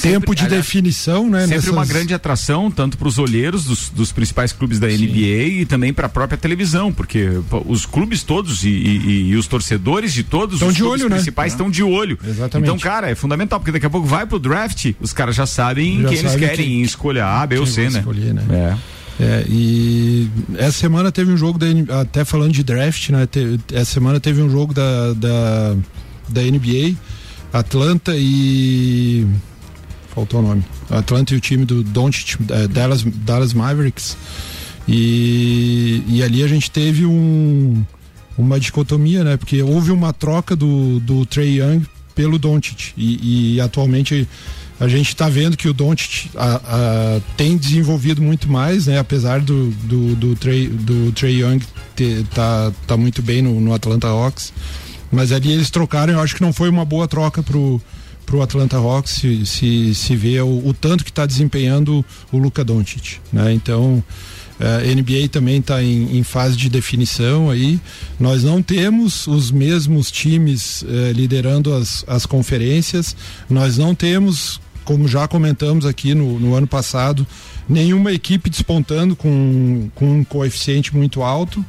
[0.00, 1.46] tempo de aliás, definição, né?
[1.46, 5.60] Sempre uma nessas- grande atração, tanto para os olheiros dos, dos principais clubes da NBA
[5.60, 7.28] e também para a própria televisão, porque
[7.66, 11.10] os clubes todos e, e- e os torcedores de todos Tão os de clubes olho,
[11.10, 11.16] né?
[11.16, 12.18] principais estão de olho.
[12.26, 12.68] Exatamente.
[12.68, 16.02] Então, cara, é fundamental, porque daqui a pouco vai pro draft, os caras já sabem
[16.02, 17.98] Já quem eles sabem querem quem- escolher A, B ou C, né?
[18.00, 18.42] escolher, né?
[18.50, 18.94] É.
[19.20, 21.66] É, e essa semana teve um jogo da
[22.00, 23.26] até falando de draft, né?
[23.26, 25.76] te- essa semana teve um jogo da, da,
[26.28, 26.96] da NBA,
[27.54, 29.26] Atlanta e
[30.12, 30.64] faltou o nome.
[30.90, 34.16] Atlanta e o time do Doncic, eh, Dallas, Dallas Mavericks.
[34.88, 37.82] E, e ali a gente teve um
[38.36, 39.36] uma dicotomia, né?
[39.36, 41.86] Porque houve uma troca do, do Trey Young
[42.16, 44.28] pelo Doncic e, e atualmente
[44.80, 46.30] a gente está vendo que o Doncic
[47.36, 48.98] tem desenvolvido muito mais, né?
[48.98, 51.60] Apesar do, do, do, Trey, do Trey Young
[51.94, 54.52] ter, tá, tá muito bem no, no Atlanta Hawks.
[55.14, 57.80] Mas ali eles trocaram, eu acho que não foi uma boa troca pro,
[58.26, 62.64] pro Atlanta Hawks se, se, se vê o, o tanto que está desempenhando o Luka
[62.64, 63.52] Doncic, né?
[63.52, 64.02] Então,
[64.58, 67.80] a uh, NBA também está em, em, fase de definição aí.
[68.20, 73.16] Nós não temos os mesmos times uh, liderando as, as conferências.
[73.50, 77.26] Nós não temos, como já comentamos aqui no, no ano passado,
[77.68, 81.64] nenhuma equipe despontando com, com um coeficiente muito alto.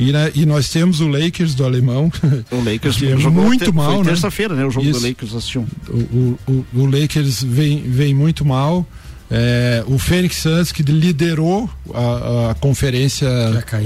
[0.00, 2.10] E, né, e nós temos o Lakers do alemão.
[2.50, 4.04] O Lakers que é muito ter, mal, foi né?
[4.04, 4.64] terça-feira, né?
[4.64, 5.00] O jogo Isso.
[5.00, 5.66] do Lakers assistiu.
[5.88, 8.86] O, o, o, Lakers vem, vem muito mal.
[9.30, 13.28] É, o Phoenix Suns que liderou a, a conferência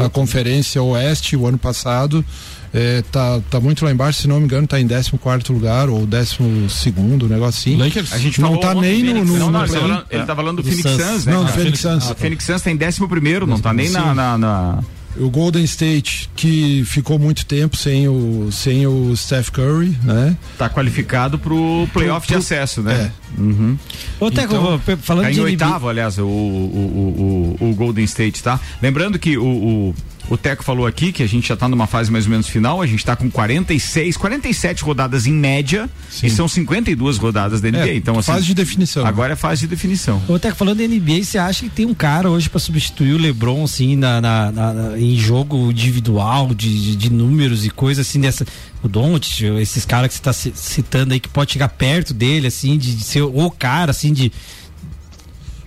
[0.03, 2.25] a conferência Oeste o ano passado
[2.73, 6.05] é, tá, tá muito lá embaixo, se não me engano, tá em 14 lugar ou
[6.05, 7.77] 12 segundo, um negócio assim.
[7.77, 8.13] Lakers?
[8.13, 10.37] A gente não tá nem no, no, não, não, no ele, tá falando, ele tá
[10.37, 11.33] falando do, do Phoenix Suns, Suns né?
[11.33, 12.11] Não, do Phoenix Suns.
[12.11, 14.85] A Phoenix Suns tá em 11 primeiro, não tá nem na, na, na
[15.17, 20.37] o Golden State que ficou muito tempo sem o sem o Steph Curry, né?
[20.59, 23.11] Tá qualificado pro playoff pro, pro, de acesso, né?
[23.39, 23.41] É.
[23.41, 23.79] Uhum.
[24.21, 28.43] Ô, Teco, então, falando tá em de oitavo, aliás, o, o, o, o, Golden State,
[28.43, 28.61] tá?
[28.81, 29.95] Lembrando que o, o
[30.39, 32.87] Teco falou aqui que a gente já está numa fase mais ou menos final, a
[32.87, 36.27] gente está com 46, 47 rodadas em média Sim.
[36.27, 37.89] e são 52 rodadas da NBA.
[37.89, 39.07] É, então, assim, fase de definição.
[39.07, 40.23] Agora é fase de definição.
[40.29, 43.19] Ô, Teco, falando da NBA, você acha que tem um cara hoje para substituir o
[43.19, 48.21] LeBron, assim, na, na, na, em jogo individual, de, de, de números e coisas assim
[48.21, 48.47] dessa.
[48.83, 52.77] O Don't, esses caras que você está citando aí, que pode chegar perto dele, assim,
[52.77, 54.33] de, de ser o cara, assim, de.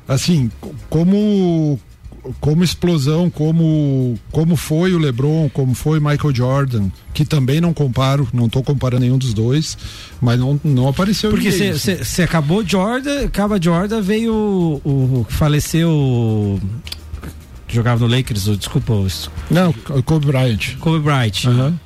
[0.08, 0.50] Assim,
[0.90, 1.80] como
[2.40, 8.28] como explosão, como, como foi o LeBron, como foi Michael Jordan, que também não comparo,
[8.34, 9.78] não estou comparando nenhum dos dois,
[10.22, 16.60] mas não, não apareceu Porque você acabou Jordan, acaba Jordan, veio o, o faleceu
[17.68, 18.94] jogava no Lakers, desculpa.
[19.52, 19.74] Não,
[20.06, 20.78] Kobe Bryant.
[20.80, 21.46] Kobe Bryant.
[21.46, 21.78] Uhum.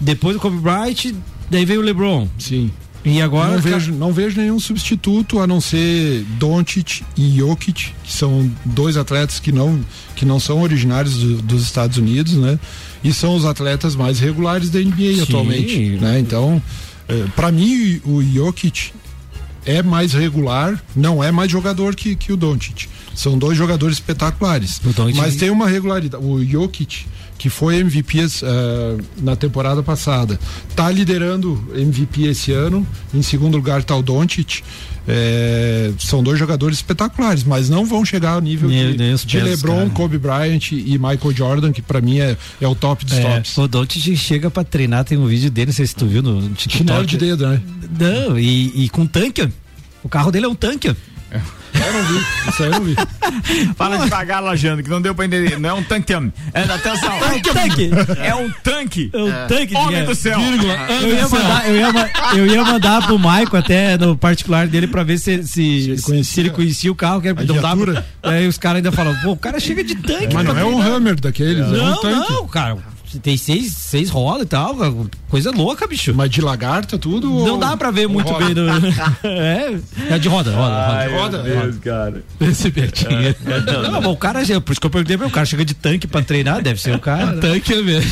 [0.00, 1.14] Depois do Kobe Bryant,
[1.48, 2.28] daí veio o LeBron.
[2.38, 2.70] Sim.
[3.04, 8.12] E agora não vejo, não vejo nenhum substituto a não ser Doncic e Jokic, que
[8.12, 9.80] são dois atletas que não
[10.14, 12.58] que não são originários do, dos Estados Unidos, né?
[13.02, 15.22] E são os atletas mais regulares da NBA Sim.
[15.22, 16.20] atualmente, né?
[16.20, 16.62] Então,
[17.08, 18.92] é, para mim o Jokic
[19.64, 22.88] é mais regular, não é mais jogador que, que o Doncic.
[23.14, 24.80] São dois jogadores espetaculares.
[25.16, 26.24] Mas tem uma regularidade.
[26.24, 27.04] O Jokic
[27.42, 32.86] que foi MVP uh, eh, na temporada passada, está liderando MVP esse ano.
[33.12, 34.62] Em segundo lugar está o Doncic.
[35.08, 38.94] É, são dois jogadores espetaculares, mas não vão chegar ao nível de,
[39.26, 39.90] de LeBron, cara.
[39.90, 43.58] Kobe Bryant e Michael Jordan, que para mim é, é o top dos é, tops.
[43.58, 46.48] O Doncic chega para treinar, tem um vídeo dele, não sei se tu viu no,
[46.50, 47.06] TikTok.
[47.06, 47.60] de dedo, né?
[47.98, 49.48] Não, e, e com tanque.
[50.04, 50.94] O carro dele é um tanque.
[51.74, 51.88] É.
[51.88, 52.96] Eu não vi, isso aí eu não vi.
[53.76, 55.58] Fala devagar, Lajando, que não deu pra entender.
[55.58, 57.12] Não é um tanque, é, atenção.
[57.12, 57.90] É um tanque.
[58.18, 59.10] É um tanque.
[59.12, 59.76] É um tanque.
[59.76, 60.38] Homem do céu.
[60.40, 65.02] Eu ia, mandar, eu, ia, eu ia mandar pro Maico até no particular dele pra
[65.02, 67.20] ver se, se, se, ele, se ele conhecia o carro.
[67.20, 70.34] Que era, não dava, aí os caras ainda falavam, pô, o cara chega de tanque.
[70.34, 72.32] Mas não é um Hammer daqueles, é um tanque.
[72.32, 74.76] Não, cara tem seis, seis rodas e tal,
[75.28, 76.14] coisa louca, bicho.
[76.14, 77.28] Mas de lagarta tudo?
[77.28, 77.58] Não ou...
[77.58, 78.54] dá pra ver muito bem.
[78.54, 78.66] Do...
[79.26, 79.78] é,
[80.10, 81.38] é de roda, roda, Ai, roda.
[81.38, 82.24] roda, Deus, cara.
[82.40, 83.10] Esse Betinho.
[83.12, 83.36] É,
[83.82, 86.22] não, não, o cara, por isso que eu perguntei, o cara chega de tanque pra
[86.22, 87.38] treinar, deve ser o cara.
[87.38, 88.10] tanque é mesmo.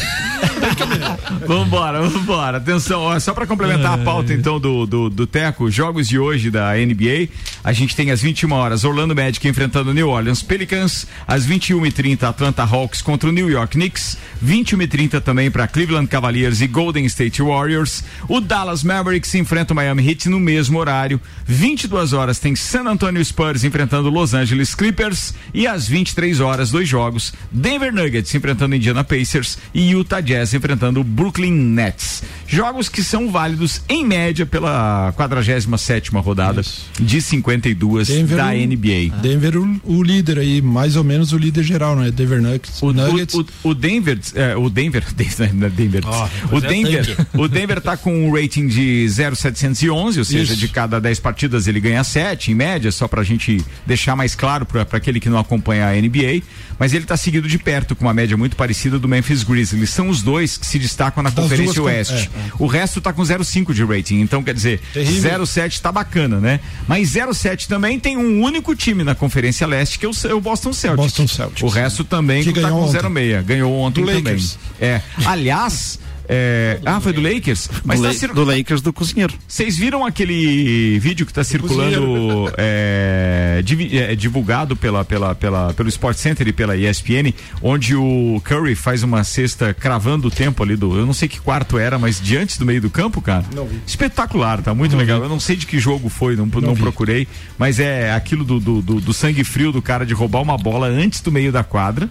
[1.46, 2.58] vambora, vambora.
[2.58, 6.50] Atenção, ó, só pra complementar a pauta então do, do, do Teco, jogos de hoje
[6.50, 7.28] da NBA,
[7.62, 12.62] a gente tem às 21 horas Orlando Magic enfrentando New Orleans Pelicans, às 21h30 Atlanta
[12.62, 17.40] Hawks contra o New York Knicks, 21 30 também para Cleveland Cavaliers e Golden State
[17.40, 18.02] Warriors.
[18.28, 21.20] O Dallas Mavericks enfrenta o Miami Heat no mesmo horário.
[21.46, 26.88] 22 horas tem San Antonio Spurs enfrentando Los Angeles Clippers e às 23 horas dois
[26.88, 32.22] jogos: Denver Nuggets enfrentando Indiana Pacers e Utah Jazz enfrentando o Brooklyn Nets.
[32.46, 36.86] Jogos que são válidos em média pela 47 rodada Isso.
[36.98, 39.20] de 52 Denver, da NBA.
[39.22, 42.10] Denver o, o, líder aí, mais ou menos o líder geral, não é?
[42.10, 42.82] Denver Nuggets.
[42.82, 43.34] O, Nuggets.
[43.34, 46.02] O, o Denver, é, o Denver, Denver.
[46.52, 50.56] Oh, o Denver, é o Denver tá com um rating de 0,711, ou seja, Isso.
[50.56, 54.64] de cada 10 partidas ele ganha 7 em média, só pra gente deixar mais claro
[54.66, 56.42] para aquele que não acompanha a NBA,
[56.78, 59.90] mas ele tá seguido de perto com uma média muito parecida do Memphis Grizzlies.
[59.90, 62.30] São os dois que se destacam na Das Conferência com- Oeste.
[62.34, 62.52] é.
[62.58, 64.20] O resto tá com 0,5 de rating.
[64.20, 65.42] Então, quer dizer, Terrível.
[65.42, 66.60] 0,7 tá bacana, né?
[66.88, 70.72] Mas 0,7 também tem um único time na Conferência Leste, que é o, é Boston
[70.72, 71.04] Celtics.
[71.04, 71.62] Boston Celtics.
[71.62, 72.98] O resto também Que tá com ontem.
[72.98, 73.42] 0,6.
[73.44, 74.36] Ganhou ontem também.
[74.80, 75.00] É.
[75.24, 75.98] Aliás.
[76.32, 77.68] é, Ah, foi do Lakers?
[77.84, 79.34] Mas do, tá cir- do Lakers do cozinheiro.
[79.48, 85.88] vocês viram aquele vídeo que está circulando, é, divi- é, divulgado pela, pela, pela, pelo
[85.88, 90.76] Sport Center e pela ESPN, onde o Curry faz uma cesta cravando o tempo ali
[90.76, 90.96] do.
[90.96, 93.44] Eu não sei que quarto era, mas de antes do meio do campo, cara.
[93.54, 93.80] Não vi.
[93.86, 95.20] Espetacular, tá muito legal.
[95.22, 96.80] Eu não sei de que jogo foi, não, não, vi.
[96.82, 97.26] procurei,
[97.58, 100.86] mas é aquilo do, do, do- do sangue frio do cara de roubar uma bola
[100.86, 102.08] antes do meio da quadra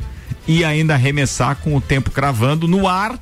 [0.50, 3.20] e ainda arremessar com o tempo cravando no ar.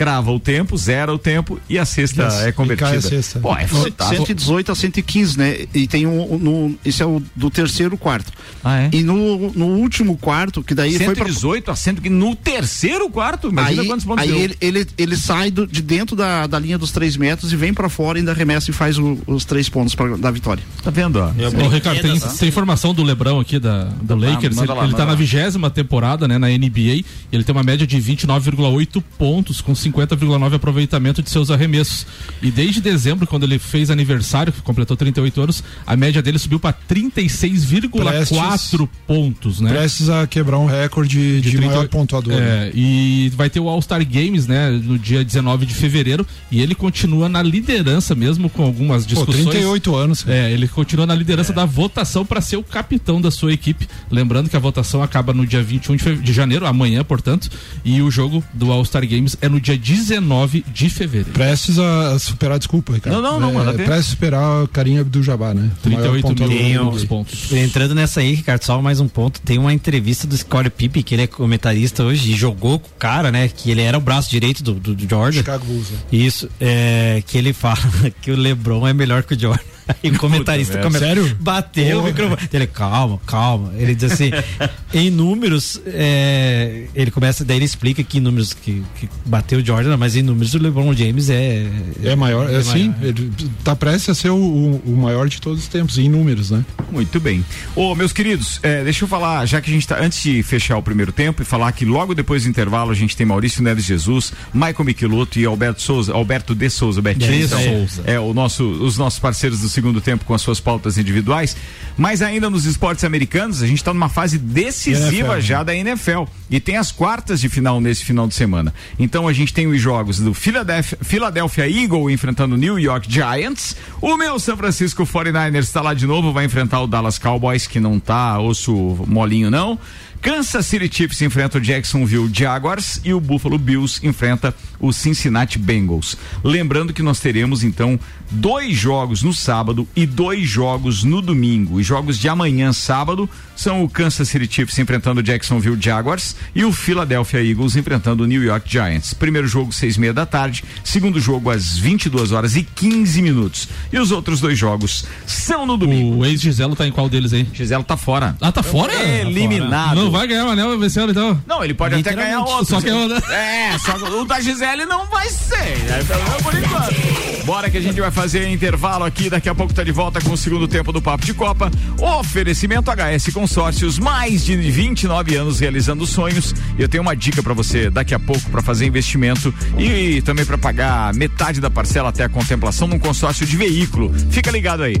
[0.00, 2.88] Crava o tempo, zera o tempo e a cesta Yes, é e convertida.
[2.88, 3.38] cai a cesta.
[3.38, 4.16] Pô, é fantástico.
[4.26, 5.66] 118 a 115, né?
[5.74, 8.32] E tem um, no, esse é o do terceiro quarto.
[8.64, 8.90] Ah, é?
[8.94, 13.10] E no, no último quarto, que daí foi pra 118 a 100, que no terceiro
[13.10, 14.38] quarto, imagina Aí, quantos pontos aí deu.
[14.40, 17.74] ele, ele, ele sai do- de dentro da, da linha dos três metros e vem
[17.74, 20.62] pra fora, ainda arremessa e faz o- os três pontos pra, da vitória.
[20.82, 21.26] Tá vendo, ó?
[21.28, 24.56] Ô, Ricardo, tem, tem informação do Lebrão aqui da, do Lakers.
[24.56, 25.14] manda ele, lá, ele tá manda na lá.
[25.14, 26.80] vigésima temporada, né, na NBA.
[26.80, 32.06] E ele tem uma média de 29,8 pontos, com 50,9 aproveitamento de seus arremessos.
[32.42, 36.60] E desde dezembro, quando ele fez aniversário, que completou 38 anos, a média dele subiu
[36.60, 39.70] para 36,4 pontos, né?
[39.70, 42.34] Prestes a quebrar um recorde de, 30 maior pontuador.
[42.34, 42.68] né?
[42.68, 46.74] É, e vai ter o All-Star Games, né, no dia 19 de fevereiro, e ele
[46.74, 49.46] continua na liderança mesmo com algumas Pô, discussões.
[49.46, 50.22] 38 anos.
[50.22, 50.36] cara.
[50.36, 53.88] É, ele continua na liderança da votação para ser o capitão da sua equipe.
[54.10, 57.50] Lembrando que a votação acaba no dia 21 de, de janeiro, amanhã, portanto,
[57.84, 61.30] e o jogo do All-Star Games é no dia 19 de fevereiro.
[61.32, 63.20] Prestes a superar, desculpa, Ricardo.
[63.20, 63.84] Não, não, não, é, manda ver.
[63.84, 65.70] Prestes a superar o Carinha do Jabá, né?
[65.84, 67.52] O maior 38 pontuador mil pontos.
[67.52, 69.40] Entrando nessa aí, Ricardo, só mais um ponto.
[69.40, 72.98] Tem uma entrevista do Scottie Pippen, que ele é comentarista hoje, e jogou com o
[72.98, 73.48] cara, né?
[73.48, 75.38] Que ele era o braço direito do, do, do Jordan.
[75.38, 75.90] Chicago Bulls.
[75.90, 75.98] né?
[76.12, 77.78] Isso, é, que ele fala
[78.22, 79.62] que o LeBron é melhor que o Jordan.
[80.02, 80.86] E o comentarista merda.
[80.88, 81.36] começa, Sério?
[81.40, 82.08] bateu o Porra.
[82.12, 82.48] microfone.
[82.52, 83.72] Ele, calma, calma.
[83.76, 84.30] Ele diz assim,
[84.94, 89.64] em números, é, ele começa, daí ele explica que em números que, que bateu o
[89.64, 91.66] Jordan, mas em números o LeBron James é.
[92.02, 93.04] É maior, é, sim, maior.
[93.04, 93.32] ele
[93.64, 96.64] tá prestes a ser o, o- o maior de todos os tempos, em números, né?
[96.90, 97.44] Muito bem.
[97.76, 100.76] Ô, meus queridos, é, deixa eu falar, já que a gente tá, antes de fechar
[100.76, 103.84] o primeiro tempo e falar que logo depois do intervalo a gente tem Maurício Neves
[103.84, 107.30] Jesus, Michael Michelotto e Alberto Souza, Alberto de Souza, Betinho.
[107.30, 108.02] De então, Souza.
[108.06, 111.56] É, o nosso, os nossos parceiros do segundo tempo com as suas pautas individuais.
[111.96, 116.24] Mas ainda nos esportes americanos, a gente está numa fase decisiva NFL, já da NFL.
[116.50, 118.74] E tem as quartas de final nesse final de semana.
[118.98, 123.76] Então a gente tem os jogos do Philadelphia, Philadelphia Eagle enfrentando o New York Giants.
[124.00, 127.80] O meu São Francisco 49ers está lá de novo, vai enfrentar o Dallas Cowboys, que
[127.80, 128.72] não tá osso
[129.06, 129.78] molinho, não.
[130.22, 136.16] Kansas City Chiefs enfrenta o Jacksonville Jaguars e o Buffalo Bills enfrenta o Cincinnati Bengals.
[136.44, 137.98] Lembrando que nós teremos então
[138.30, 141.76] dois jogos no sábado e dois jogos no domingo.
[141.76, 146.64] Os jogos de amanhã, sábado, são o Kansas City Chiefs enfrentando o Jacksonville Jaguars e
[146.64, 149.14] o Philadelphia Eagles enfrentando o New York Giants.
[149.14, 150.64] Primeiro jogo, seis e meia da tarde.
[150.84, 153.68] Segundo jogo, às 22 horas e 15 minutos.
[153.92, 156.18] E os outros dois jogos são no domingo.
[156.18, 157.46] O ex-Giselo tá em qual deles aí?
[157.52, 158.36] Giselo tá fora.
[158.40, 158.92] Ah, tá fora?
[158.92, 159.96] Eliminado.
[159.96, 161.42] Não vai ganhar o anel esse ano, então.
[161.46, 162.66] Não, ele pode até ganhar outro.
[162.66, 163.20] Só que eu, né?
[163.30, 166.04] É, só o da Gisele não vai ser, né?
[166.06, 167.44] Pelo menos por enquanto.
[167.44, 170.32] Bora que a gente vai fazer intervalo aqui, daqui a pouco tá de volta com
[170.32, 171.70] o segundo tempo do Papo de Copa.
[171.98, 176.54] Oferecimento HS Consórcios, mais de 29 anos realizando sonhos.
[176.78, 180.44] E eu tenho uma dica pra você daqui a pouco para fazer investimento e também
[180.44, 184.12] para pagar metade da parcela até a contemplação num consórcio de veículo.
[184.30, 184.96] Fica ligado aí.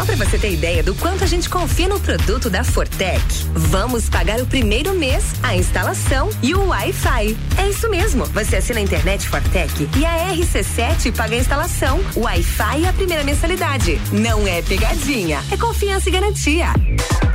[0.00, 3.20] Só para você ter ideia do quanto a gente confia no produto da Fortec,
[3.52, 7.36] vamos pagar o primeiro mês, a instalação e o Wi-Fi.
[7.58, 8.24] É isso mesmo.
[8.24, 12.94] Você assina a internet Fortec e a RC7 paga a instalação, o Wi-Fi e a
[12.94, 14.00] primeira mensalidade.
[14.10, 16.68] Não é pegadinha, é confiança e garantia.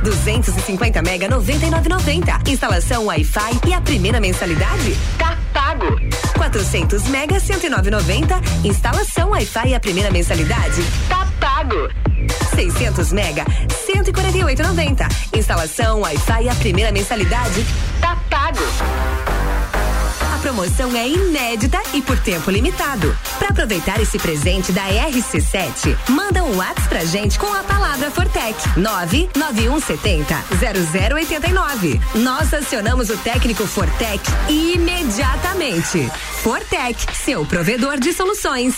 [0.02, 2.48] 250 mega 99,90.
[2.48, 6.00] Instalação Wi-Fi e a primeira mensalidade tá pago.
[6.36, 8.66] 400 mega 109,90.
[8.66, 12.15] Instalação Wi-Fi e a primeira mensalidade tá pago.
[12.54, 13.44] 600 mega
[13.86, 15.06] 148,90.
[15.36, 17.64] Instalação Wi-Fi e a primeira mensalidade
[18.00, 18.60] tá pago.
[20.34, 23.16] A promoção é inédita e por tempo limitado.
[23.38, 28.54] Para aproveitar esse presente da RC7, manda um WhatsApp pra gente com a palavra Fortec
[28.78, 30.34] 99170
[31.14, 32.00] 0089.
[32.16, 36.10] Nós acionamos o técnico Fortec imediatamente.
[36.42, 38.74] Fortec, seu provedor de soluções.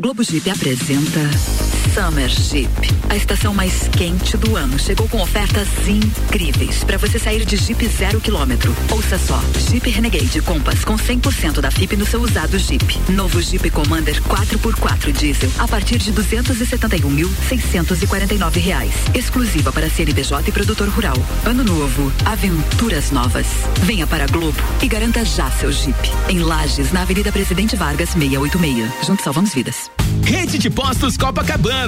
[0.00, 1.67] Globo Jeep apresenta
[1.98, 2.70] Summer Jeep.
[3.08, 7.88] A estação mais quente do ano chegou com ofertas incríveis para você sair de Jeep
[7.88, 8.72] zero quilômetro.
[8.92, 13.00] Ouça só, Jeep Renegade Compass com 100% da FIP no seu usado Jeep.
[13.08, 18.94] Novo Jeep Commander 4x4 diesel a partir de 271.649 reais.
[19.12, 21.16] Exclusiva para CNPJ e produtor rural.
[21.44, 23.48] Ano novo, aventuras novas.
[23.82, 25.98] Venha para Globo e garanta já seu Jeep.
[26.28, 28.88] Em Lages, na Avenida Presidente Vargas 686.
[29.04, 29.90] Juntos salvamos vidas.
[30.22, 31.87] Rede de Postos Copacabana.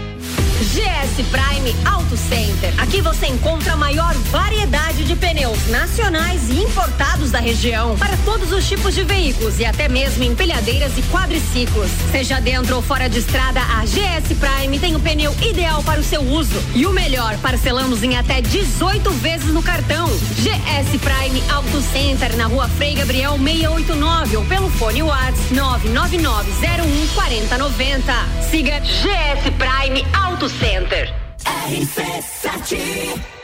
[0.21, 2.73] GS Prime Auto Center.
[2.77, 8.51] Aqui você encontra a maior variedade de pneus nacionais e importados da região para todos
[8.51, 11.89] os tipos de veículos e até mesmo empilhadeiras e quadriciclos.
[12.11, 16.03] Seja dentro ou fora de estrada, a GS Prime tem o pneu ideal para o
[16.03, 16.61] seu uso.
[16.75, 20.07] E o melhor, parcelamos em até 18 vezes no cartão.
[20.07, 28.13] GS Prime Auto Center na rua Frei Gabriel 689 ou pelo fone WhatsApp 99901 4090.
[28.49, 31.13] Siga GS Prime Auto Center.
[31.43, 33.41] RC7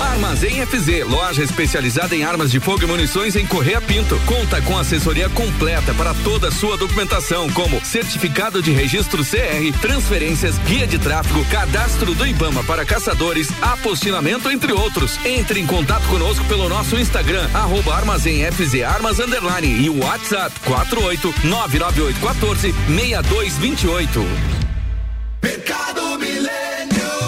[0.00, 4.18] Armazém FZ, loja especializada em armas de fogo e munições em Correia Pinto.
[4.26, 10.58] Conta com assessoria completa para toda a sua documentação, como certificado de registro CR, transferências,
[10.58, 15.18] guia de tráfego, cadastro do IBAMA para caçadores, apostilamento, entre outros.
[15.24, 20.58] Entre em contato conosco pelo nosso Instagram, arroba Armazém FZ Armas Underline e o WhatsApp
[20.60, 21.34] 48
[25.40, 27.27] 99814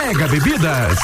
[0.09, 0.97] Bebidas.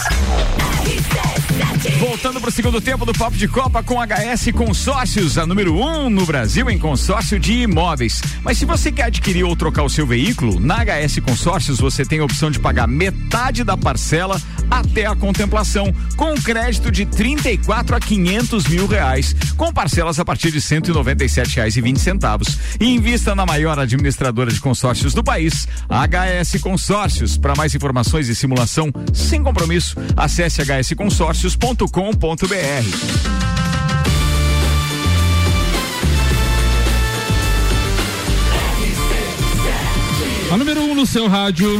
[1.99, 6.09] Voltando para o segundo tempo do Papo de Copa com HS Consórcios, a número um
[6.09, 8.21] no Brasil em consórcio de imóveis.
[8.43, 12.19] Mas se você quer adquirir ou trocar o seu veículo, na HS Consórcios você tem
[12.19, 14.39] a opção de pagar metade da parcela
[14.69, 20.25] até a contemplação, com um crédito de 34 a 500 mil reais, com parcelas a
[20.25, 22.57] partir de 197 reais e 20 centavos.
[22.79, 27.37] E invista na maior administradora de consórcios do país, HS Consórcios.
[27.37, 30.61] Para mais informações e simulação sem compromisso, acesse
[31.47, 33.37] hsconsórcios.com.br.
[40.51, 41.79] A número 1 um no seu rádio.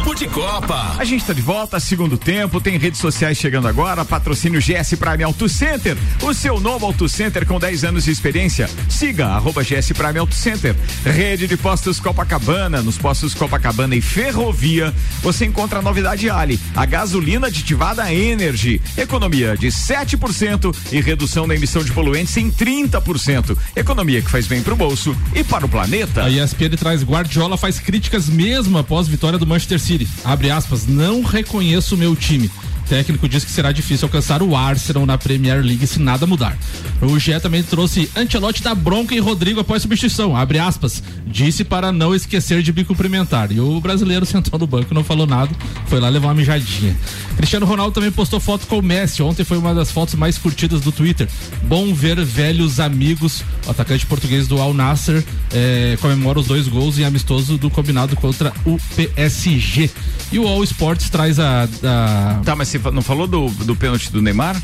[0.00, 0.96] Papo de Copa.
[0.98, 5.22] A gente está de volta, segundo tempo, tem redes sociais chegando agora, patrocínio GS Prime
[5.22, 8.68] Auto Center, o seu novo Auto Center com 10 anos de experiência.
[8.88, 10.74] Siga arroba GS Prime Auto Center.
[11.04, 16.86] Rede de postos Copacabana, nos postos Copacabana e Ferrovia, você encontra a novidade Ali, a
[16.86, 23.54] gasolina aditivada Energy, economia de 7% e redução na emissão de poluentes em 30%.
[23.76, 26.24] Economia que faz bem para o bolso e para o planeta.
[26.24, 29.89] A ESPN traz Guardiola faz críticas mesmo após vitória do Manchester City.
[30.24, 32.50] Abre aspas, não reconheço o meu time.
[32.90, 36.58] Técnico diz que será difícil alcançar o Arsenal na Premier League se nada mudar.
[37.00, 40.36] O GE também trouxe Ancelotti da bronca em Rodrigo após substituição.
[40.36, 43.52] Abre aspas, disse para não esquecer de me cumprimentar.
[43.52, 45.52] E o brasileiro sentou no banco, não falou nada,
[45.86, 46.96] foi lá levar uma mijadinha.
[47.36, 49.22] Cristiano Ronaldo também postou foto com o Messi.
[49.22, 51.28] Ontem foi uma das fotos mais curtidas do Twitter.
[51.62, 53.44] Bom ver velhos amigos.
[53.68, 58.16] O atacante português do Al Nasser eh, comemora os dois gols em amistoso do combinado
[58.16, 59.88] contra o PSG.
[60.32, 61.68] E o All Sports traz a.
[61.84, 62.40] a...
[62.44, 64.60] Tá, mas você não falou do, do pênalti do Neymar?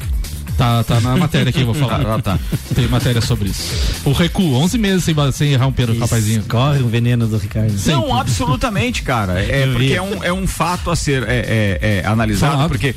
[0.56, 1.96] Tá, tá na matéria aqui, eu vou falar.
[2.06, 2.38] Ah, tá.
[2.74, 4.00] Tem matéria sobre isso.
[4.04, 6.44] O recuo, 11 meses sem, sem errar um pênalti, rapazinho.
[6.48, 7.74] Corre o veneno do Ricardo.
[7.86, 9.40] Não, absolutamente, cara.
[9.40, 12.94] É porque é um, é um fato a ser é, é, é, analisado, porque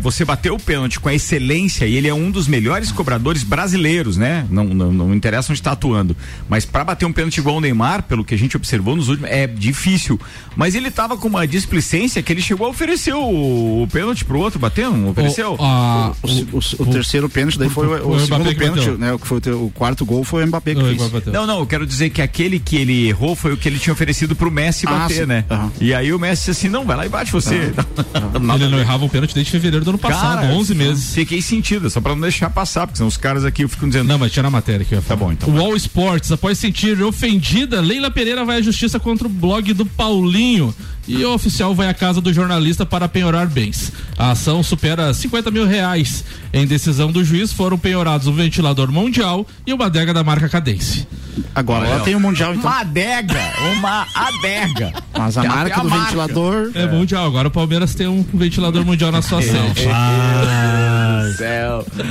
[0.00, 4.16] você bateu o pênalti com a excelência e ele é um dos melhores cobradores brasileiros,
[4.16, 4.46] né?
[4.50, 6.16] Não, não, não interessa onde está atuando.
[6.48, 9.30] Mas para bater um pênalti igual o Neymar, pelo que a gente observou nos últimos,
[9.30, 10.18] é difícil.
[10.56, 14.38] Mas ele tava com uma displicência que ele chegou a oferecer o, o pênalti pro
[14.38, 14.96] outro, bateu?
[14.96, 15.54] Não ofereceu?
[15.58, 19.12] O, a- O, o- o terceiro pênalti daí foi o, o o segundo pênalti, né?
[19.12, 21.26] O, que foi o, quarto gol foi o Mbappé que o fez.
[21.26, 23.92] Não, não, eu quero dizer que aquele que ele errou foi o que ele tinha
[23.92, 25.26] oferecido pro Messi Ah, bater, sim.
[25.26, 25.44] né?
[25.50, 25.72] Aham.
[25.80, 27.72] E aí o Messi disse assim: não, vai lá e bate você.
[28.40, 31.14] Nada Ele não errava um pênalti desde fevereiro do ano passado, Cara, 11 meses.
[31.14, 34.08] Fiquei sentido, só pra não deixar passar, porque senão os caras aqui ficam dizendo.
[34.08, 35.02] Não, mas tinha na matéria falar.
[35.02, 35.48] Tá bom, então.
[35.48, 39.84] O Wall Sports, após sentir ofendida, Leila Pereira vai à justiça contra o blog do
[39.86, 40.74] Paulinho.
[41.08, 43.92] E o oficial vai à casa do jornalista para penhorar bens.
[44.16, 46.24] A ação supera 50 mil reais.
[46.52, 51.06] Em decisão do juiz, foram penhorados um ventilador mundial e uma adega da marca Cadence.
[51.54, 52.70] Agora ela tem o Mundial, então.
[52.70, 53.40] Uma adega,
[53.72, 54.92] uma adega.
[55.16, 56.04] Mas a marca a do marca.
[56.04, 56.70] ventilador.
[56.74, 57.26] É, mundial.
[57.26, 59.82] Agora o Palmeiras tem um ventilador mundial na sua sede.
[59.82, 59.90] Céu.
[61.40, 61.70] É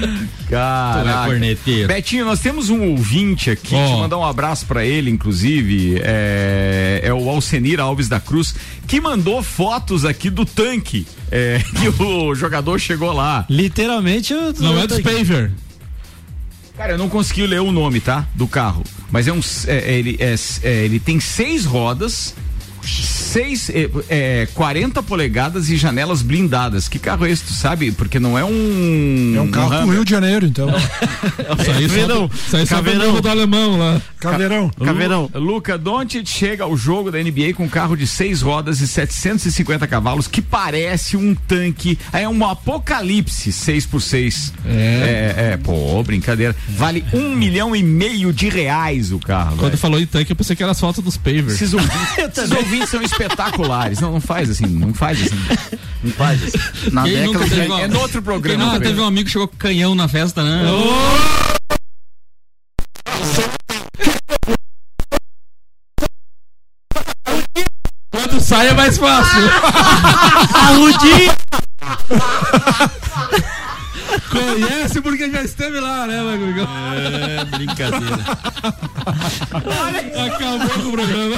[0.49, 1.27] Caraca.
[1.29, 1.87] corneteiro.
[1.87, 7.01] Betinho, nós temos um ouvinte aqui, deixa eu mandar um abraço pra ele, inclusive, é,
[7.03, 8.55] é o Alcenir Alves da Cruz,
[8.87, 13.45] que mandou fotos aqui do tanque, é, que o jogador chegou lá.
[13.49, 15.23] Literalmente, eu, Não eu é tô do aqui.
[15.23, 15.51] Spaver.
[16.77, 18.25] Cara, eu não consegui ler o nome, tá?
[18.35, 18.83] Do carro.
[19.11, 19.41] Mas é um.
[19.67, 20.33] é, ele, é,
[20.63, 22.33] é, ele tem seis rodas,
[22.89, 23.69] seis.
[23.69, 26.87] É, é, 40 polegadas e janelas blindadas.
[26.87, 27.91] Que carro é esse, tu sabe?
[27.91, 29.33] Porque não é um.
[29.35, 29.95] É um carro pro Hammer.
[29.95, 30.69] Rio de Janeiro, então.
[30.69, 32.29] Isso aí Caveirão.
[32.49, 33.13] só, isso Caveirão.
[33.13, 34.01] do, do alemão lá.
[34.19, 34.69] Caveirão.
[34.83, 35.29] Caveirão.
[35.33, 38.87] Lu- Luca Doncic chega ao jogo da NBA com um carro de seis rodas e
[38.87, 41.97] 750 cavalos que parece um tanque.
[42.13, 45.51] É um apocalipse 6 por 6 é.
[45.53, 46.55] é, pô, brincadeira.
[46.69, 49.57] Vale um milhão e meio de reais o carro.
[49.57, 49.77] Quando velho.
[49.77, 51.53] falou em tanque, eu pensei que era as fotos dos pavers.
[51.53, 52.17] Esses ouvintes,
[52.87, 53.99] são espetaculares.
[53.99, 55.35] Não, não faz assim, não faz assim.
[56.03, 56.91] Não faz assim.
[56.91, 58.63] Na Quem nunca década de teve uma- É no outro Quem programa.
[58.65, 58.89] nunca também.
[58.89, 60.61] teve um amigo que chegou com canhão na festa, né?
[68.11, 69.41] Quando sai é mais fácil.
[70.55, 71.33] Arrudinho!
[74.29, 76.67] Conhece porque já esteve lá, né, Magugão?
[76.95, 78.15] É, brincadeira.
[80.25, 81.35] Acabou com o programa.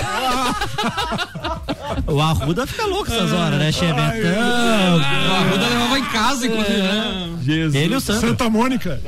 [2.08, 4.98] O Arruda fica louco essas horas, né, Cheventão?
[4.98, 7.30] O Arruda levava em casa, inclusive, né?
[7.42, 7.76] Jesus.
[7.76, 8.30] Ele e o Sandro.
[8.30, 9.02] Santa Mônica.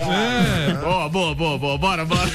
[0.82, 1.78] Boa, boa, boa, boa.
[1.78, 2.32] Bora, bora.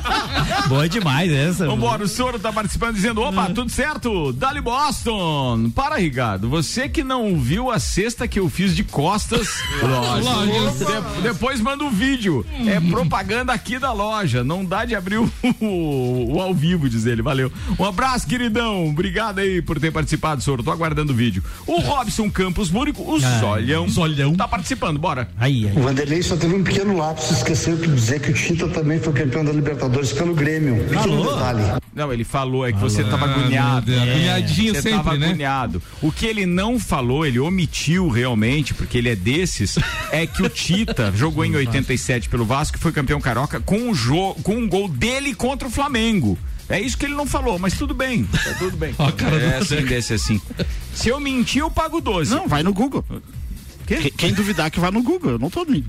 [0.68, 1.66] Boa demais essa.
[1.66, 4.32] Vambora, o Soro tá participando dizendo: opa, tudo certo?
[4.32, 5.70] Dali Boston.
[5.74, 6.48] Para, Ricardo.
[6.48, 9.48] Você que não viu a cesta que eu fiz de costas.
[9.82, 10.84] Lógico.
[10.84, 12.44] De- depois manda um vídeo.
[12.66, 14.42] É propaganda aqui da loja.
[14.42, 15.30] Não dá de abrir o,
[15.60, 17.22] o- o ao vivo, diz ele.
[17.22, 17.52] Valeu.
[17.78, 18.88] Um abraço, queridão.
[18.88, 20.62] Obrigado aí por ter participado, Soro.
[20.62, 21.42] Tô aguardando o vídeo.
[21.66, 23.88] O Robson Campos Búrico, o Zolhão.
[23.88, 24.34] Zolhão.
[24.34, 25.28] Tá participando, bora.
[25.38, 25.76] Aí, aí.
[25.76, 29.12] O Vanderlei só teve um pequeno lapso, esqueceu de dizer que o Tita também foi
[29.12, 30.84] campeão da Libertadores pelo Grêmio.
[30.84, 31.62] Pequeno detalhe.
[31.94, 33.86] Não, ele falou, é que você tava Ah, agoniado.
[33.86, 35.26] Deus, agoniadinho você sempre, tava né?
[35.26, 35.82] agoniado.
[36.02, 39.78] O que ele não falou, ele omitiu realmente, porque ele é desses,
[40.10, 43.94] é que o Tita jogou em 87 pelo Vasco e foi campeão carioca com um,
[43.94, 46.38] jo com um gol dele contra o Flamengo.
[46.68, 48.24] É isso que ele não falou, mas tudo bem.
[48.24, 48.92] Tá tudo bem.
[48.98, 50.40] Ó, a cara é do assim, desse assim.
[50.92, 52.34] Se eu mentir, eu pago 12.
[52.34, 53.04] Não, vai no Google.
[53.86, 55.84] Quem, quem duvidar que vai no Google, eu não tô nem.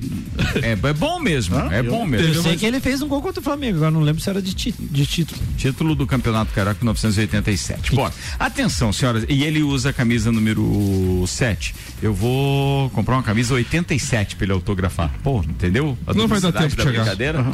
[0.62, 2.34] É, é bom mesmo, Ah, é eu- bom mesmo.
[2.34, 4.42] Eu sei que ele fez um gol contra o Flamengo, agora não lembro se era
[4.42, 5.40] de, ti- de título.
[5.58, 7.96] Título do Campeonato Carioca 1987.
[7.96, 8.14] Bora.
[8.40, 9.26] Atenção, senhoras.
[9.28, 11.74] E ele usa a camisa número 7.
[12.02, 15.12] Eu vou comprar uma camisa 87 pra ele autografar.
[15.24, 15.98] Pô, entendeu?
[16.06, 17.02] A Não vai dar tempo de da chegar.
[17.04, 17.46] brincadeira.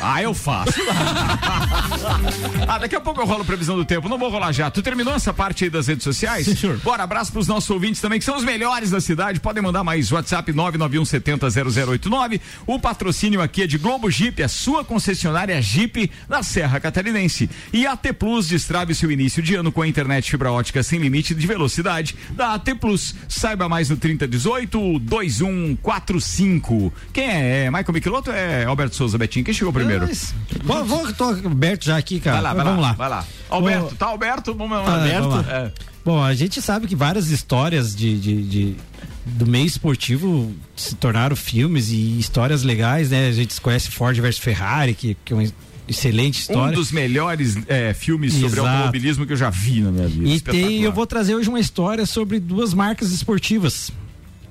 [0.00, 0.74] ah, eu faço.
[2.68, 4.08] ah, daqui a pouco eu rolo previsão do tempo.
[4.08, 4.70] Não vou rolar já.
[4.70, 6.44] Tu terminou essa parte aí das redes sociais?
[6.46, 6.76] Sim, senhor.
[6.78, 9.40] Bora, abraço pros nossos ouvintes também, que são os melhores da cidade.
[9.40, 12.40] Podem mandar mais WhatsApp 991700089.
[12.66, 17.48] O patrocínio aqui é de Globo Jeep, a sua concessionária Jeep da Serra Catarinense.
[17.72, 20.98] E a AT Plus destrave seu início de ano com a internet fibra ótica sem
[20.98, 23.14] limite de velocidade da AT Plus.
[23.28, 26.92] Saiba mais no 3018 2145.
[27.12, 27.64] Quem é?
[27.66, 29.44] É Michael Michelotto ou é Alberto Souza Betinho?
[29.44, 30.08] Quem chegou primeiro?
[30.64, 32.36] Vou, vou, tô aberto já aqui, cara.
[32.36, 32.94] Vai lá, vai Vamos lá, lá.
[32.94, 33.24] vai lá.
[33.48, 34.54] Alberto, tá Alberto?
[34.54, 35.28] Vamos Ah, Alberto.
[35.28, 35.52] vamos lá.
[35.52, 35.72] É.
[36.04, 38.76] Bom, a gente sabe que várias histórias de, de- de-
[39.26, 43.28] do meio esportivo se tornaram filmes e histórias legais, né?
[43.28, 45.46] A gente conhece Ford versus Ferrari, que, que é uma
[45.88, 46.74] excelente Um história.
[46.76, 48.66] dos melhores é, filmes sobre Exato.
[48.68, 50.28] automobilismo que eu já vi na minha vida.
[50.28, 53.90] E tem, eu vou trazer hoje uma história sobre duas marcas esportivas.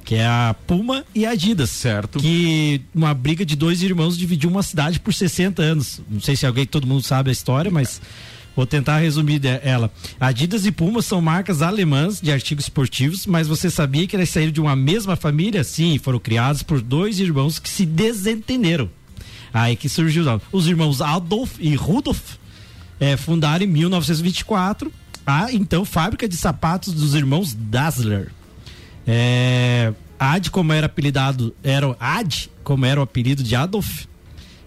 [0.04, 1.70] que é a Puma e a Adidas.
[1.72, 2.20] Certo.
[2.20, 6.02] Que uma briga de dois irmãos dividiu uma cidade por 60 anos.
[6.10, 8.00] Não sei se alguém, todo mundo sabe a história, mas
[8.56, 9.92] vou tentar resumir ela.
[10.20, 14.52] Adidas e Puma são marcas alemãs de artigos esportivos, mas você sabia que elas saíram
[14.52, 15.64] de uma mesma família?
[15.64, 18.90] Sim, foram criados por dois irmãos que se desentenderam.
[19.54, 20.26] Aí que surgiu.
[20.52, 22.36] Os irmãos Adolf e Rudolf
[23.00, 24.92] eh, fundaram em 1924
[25.26, 28.32] a então fábrica de sapatos dos irmãos Dassler.
[29.08, 34.06] É, Ad, como era apelidado, era Ad, como era o apelido de Adolf,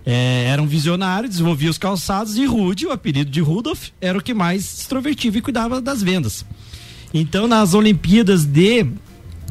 [0.04, 4.22] é, era um visionário, desenvolvia os calçados e Rude, o apelido de Rudolf, era o
[4.22, 6.44] que mais extrovertivo e cuidava das vendas.
[7.12, 8.86] Então, nas Olimpíadas de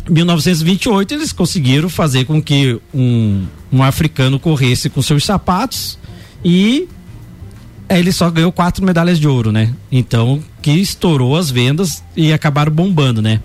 [0.09, 5.97] 1928, eles conseguiram fazer com que um, um africano corresse com seus sapatos
[6.43, 6.87] e
[7.89, 9.73] é, ele só ganhou quatro medalhas de ouro, né?
[9.91, 13.41] Então, que estourou as vendas e acabaram bombando, né?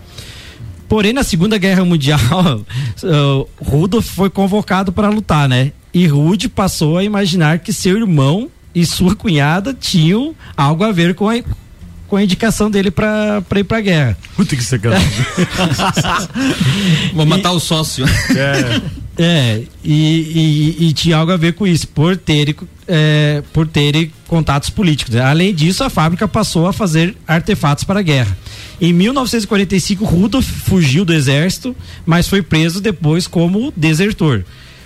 [0.88, 2.20] Porém, na Segunda Guerra Mundial,
[3.64, 5.72] Rudolf foi convocado para lutar, né?
[5.94, 11.14] E Rude passou a imaginar que seu irmão e sua cunhada tinham algo a ver
[11.14, 11.34] com a,
[12.08, 14.16] com a indicação dele para ir para a guerra.
[14.34, 15.08] Puta que sacanagem.
[17.14, 18.04] Vou matar o sócio.
[19.18, 22.54] É, e, e- e tinha algo a ver com isso, por terem
[22.88, 25.14] é, por terem contatos políticos.
[25.16, 28.36] Além disso, a fábrica passou a fazer artefatos para a guerra.
[28.80, 31.76] Em 1945, Rudolf fugiu do exército,
[32.06, 34.44] mas foi preso depois como desertor.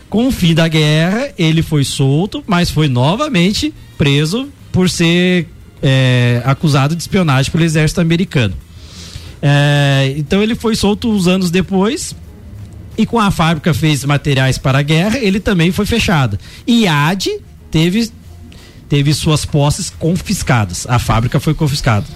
[0.08, 5.48] Com o fim da guerra, ele foi solto, mas foi novamente preso por ser
[5.82, 8.54] é, acusado de espionagem pelo exército americano.
[9.42, 12.14] É, então ele foi solto uns anos depois
[12.96, 16.38] e com a fábrica fez materiais para a guerra, ele também foi fechado.
[16.66, 17.40] E AD
[17.70, 18.10] teve,
[18.88, 20.86] teve suas posses confiscadas.
[20.88, 22.06] A fábrica foi confiscada.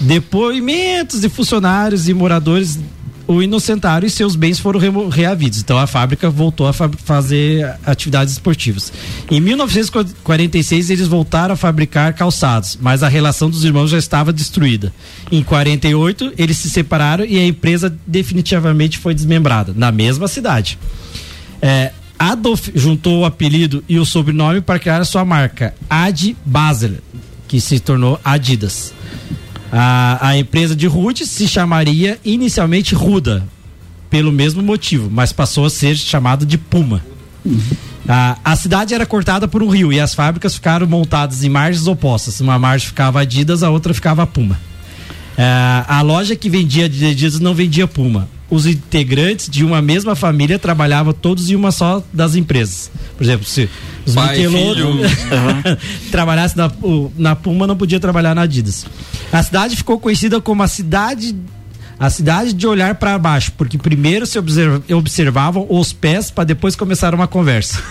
[0.00, 2.78] Depoimentos de funcionários e moradores
[3.28, 5.60] o inocentaram e seus bens foram reavidos.
[5.60, 8.90] Então a fábrica voltou a fa- fazer atividades esportivas.
[9.30, 14.92] Em 1946 eles voltaram a fabricar calçados, mas a relação dos irmãos já estava destruída.
[15.30, 20.78] Em 48 eles se separaram e a empresa definitivamente foi desmembrada na mesma cidade.
[21.60, 26.94] É, Adolf juntou o apelido e o sobrenome para criar sua marca, Ad Basel,
[27.46, 28.92] que se tornou Adidas.
[29.72, 33.46] A, a empresa de Rude se chamaria inicialmente Ruda,
[34.08, 37.02] pelo mesmo motivo, mas passou a ser chamada de Puma.
[38.08, 41.86] A, a cidade era cortada por um rio e as fábricas ficaram montadas em margens
[41.86, 42.40] opostas.
[42.40, 44.58] Uma margem ficava Adidas, a outra ficava Puma.
[45.36, 48.28] É, a loja que vendia Adidas não vendia Puma.
[48.50, 52.90] Os integrantes de uma mesma família trabalhavam todos em uma só das empresas.
[53.16, 53.68] Por exemplo, se
[54.06, 54.98] os Michelotto
[56.10, 56.70] trabalhasse na,
[57.16, 58.86] na Puma, não podia trabalhar na Adidas.
[59.30, 61.36] A cidade ficou conhecida como a cidade
[61.98, 66.76] a cidade de olhar para baixo, porque primeiro se observ- observavam os pés para depois
[66.76, 67.82] começar uma conversa.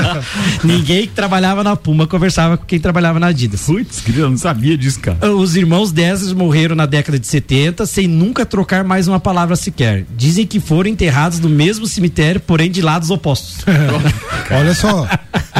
[0.62, 3.62] Ninguém que trabalhava na Puma conversava com quem trabalhava na Adidas.
[3.62, 5.32] Putz, eu não sabia disso, cara.
[5.34, 10.04] Os irmãos Dessers morreram na década de 70 sem nunca trocar mais uma palavra sequer.
[10.16, 13.64] Dizem que foram enterrados no mesmo cemitério, porém de lados opostos.
[14.50, 15.08] Olha só.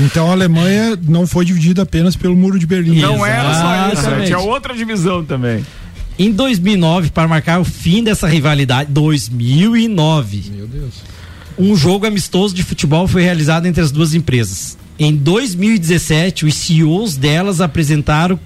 [0.02, 3.00] Então a Alemanha não foi dividida apenas pelo Muro de Berlim.
[3.00, 4.26] Não era só isso, Exatamente.
[4.26, 5.64] tinha outra divisão também.
[6.18, 10.50] Em 2009, para marcar o fim dessa rivalidade, 2009.
[10.54, 10.94] Meu Deus.
[11.58, 14.76] Um jogo amistoso de futebol foi realizado entre as duas empresas.
[14.98, 18.38] Em 2017, os CEOs delas apresentaram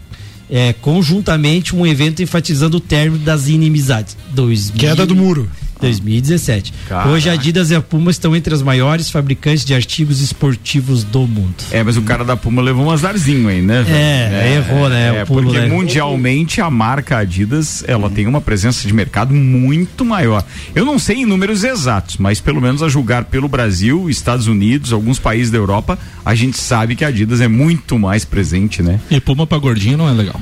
[0.51, 4.17] eh, conjuntamente um evento enfatizando o término das inimizades.
[4.33, 5.49] 2000 Queda do muro.
[5.81, 6.73] 2017.
[6.89, 7.09] Caraca.
[7.11, 11.21] Hoje a Adidas e a Puma estão entre as maiores fabricantes de artigos esportivos do
[11.27, 11.55] mundo.
[11.71, 13.83] É, mas o cara da Puma levou um azarzinho aí, né?
[13.83, 13.97] velho?
[13.97, 15.67] É, errou, né, É, o pulo, porque né?
[15.69, 20.45] mundialmente a marca Adidas, ela tem uma presença de mercado muito maior.
[20.75, 24.93] Eu não sei em números exatos, mas pelo menos a julgar pelo Brasil, Estados Unidos,
[24.93, 29.01] alguns países da Europa, a gente sabe que a Adidas é muito mais presente, né?
[29.11, 30.41] E Puma pra gordinho não é legal.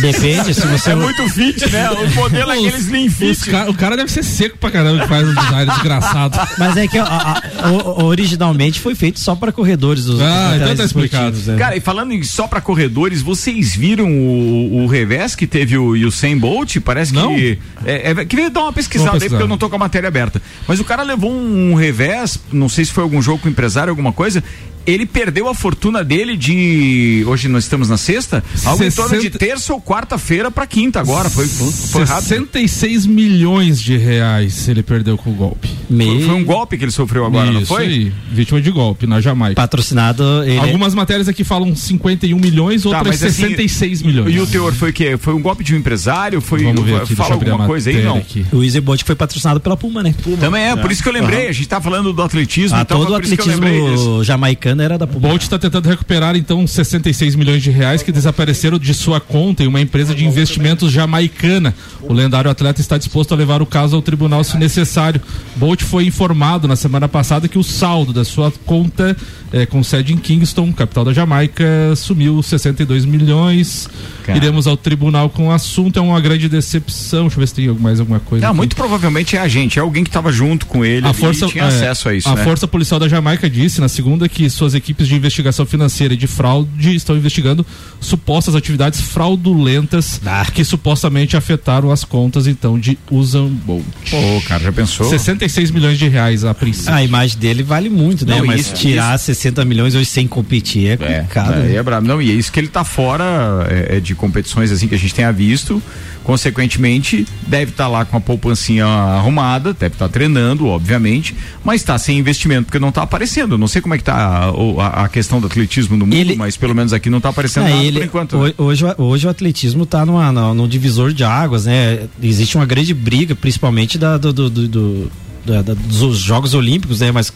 [0.00, 0.90] Depende, se você.
[0.90, 1.90] É muito fit, né?
[1.90, 3.50] O modelo é aquele slim fit.
[3.50, 6.38] ca- o cara deve ser seco pra caramba que faz um design desgraçado.
[6.58, 10.06] Mas é que a- a- o- originalmente foi feito só para corredores.
[10.06, 11.36] Os Ah, então tá explicado.
[11.46, 11.56] né?
[11.56, 15.90] Cara, e falando em só pra corredores, vocês viram o, o revés que teve o
[16.06, 16.76] Usain Bolt?
[16.80, 17.34] Parece Não.
[17.34, 17.58] que.
[17.84, 20.40] É, é, queria dar uma pesquisada aí, porque eu não tô com a matéria aberta.
[20.66, 23.90] Mas o cara levou um revés, não sei se foi algum jogo com o empresário,
[23.90, 24.42] alguma coisa.
[24.86, 27.24] Ele perdeu a fortuna dele de.
[27.26, 28.42] Hoje nós estamos na sexta?
[28.64, 31.28] Algo em torno de 60 terça ou quarta-feira pra quinta agora.
[31.30, 32.28] Foi, foi rápido.
[32.28, 35.68] 66 milhões de reais ele perdeu com o golpe.
[35.88, 37.84] Foi, foi um golpe que ele sofreu agora, não Isso foi?
[37.84, 39.54] aí, vítima de golpe na Jamaica.
[39.60, 40.22] Patrocinado.
[40.44, 44.34] Ele Algumas matérias aqui falam 51 milhões, Tá, outras mas assim, 66 milhões.
[44.34, 45.16] E o teor foi o quê?
[45.16, 46.40] Foi um golpe de um empresário?
[46.40, 48.16] Foi, Vamos ver aqui, fala alguma coisa aí, não?
[48.16, 48.44] aqui.
[48.52, 50.14] O Easy Boat foi patrocinado pela Puma, né?
[50.40, 51.48] Também é, por isso que eu lembrei.
[51.48, 55.06] A gente tá falando do atletismo Ah, e tal, todo o atletismo jamaicano era da
[55.06, 55.28] Puma.
[55.28, 59.66] Bolt está tentando recuperar então 66 milhões de reais que desapareceram de sua conta em
[59.66, 61.74] uma empresa de investimentos jamaicana.
[62.02, 65.20] O lendário atleta está disposto a levar o caso ao tribunal se necessário.
[65.56, 69.16] Bolt foi informado na semana passada que o saldo da sua conta
[69.52, 71.64] eh, com sede em Kingston, capital da Jamaica,
[71.94, 73.88] sumiu 62 milhões.
[74.24, 74.36] Cara.
[74.36, 75.98] Iremos ao tribunal com o assunto.
[75.98, 77.22] É uma grande decepção.
[77.22, 78.44] Deixa eu ver se tem mais alguma coisa.
[78.44, 78.56] Não, aqui.
[78.56, 81.48] muito provavelmente é a gente, é alguém que estava junto com ele A força, e
[81.48, 82.42] tinha é, acesso a isso, a né?
[82.42, 86.26] Força Policial da Jamaica disse na segunda que suas equipes de investigação financeira e de
[86.26, 87.64] fraude estão investigando
[88.00, 90.46] supostas atividades fraudulentas Ah.
[90.52, 93.84] que supostamente afetaram as contas então de Usain Bolt.
[94.10, 95.08] Pô, cara, já pensou?
[95.08, 96.94] 66 milhões de reais a princípio.
[96.94, 98.38] A imagem dele vale muito, né?
[98.38, 101.54] Não, Mas isso- tirar 60 milhões hoje sem competir é complicado.
[101.54, 101.74] É, né?
[101.76, 102.06] é brabo.
[102.06, 104.98] Não, e é isso que ele tá fora é, é, de competições assim que a
[104.98, 105.82] gente tenha visto.
[106.22, 112.18] Consequentemente, deve estar lá com a poupancinha arrumada, deve estar treinando, obviamente, mas está sem
[112.18, 113.54] investimento porque não está aparecendo.
[113.54, 114.50] Eu não sei como é que tá
[114.80, 117.66] a, a- a questão do atletismo no mundo, mas pelo menos aqui não está aparecendo
[117.66, 118.36] É, nada ele- por enquanto.
[118.38, 118.52] né?
[118.58, 122.06] ho- Hoje, o- hoje o atletismo está numa, numa- num divisor de águas, né?
[122.22, 125.10] Existe uma grande briga, principalmente da, do, do- do-
[125.44, 127.10] da- da- dos Jogos Olímpicos, né?
[127.12, 127.32] Mas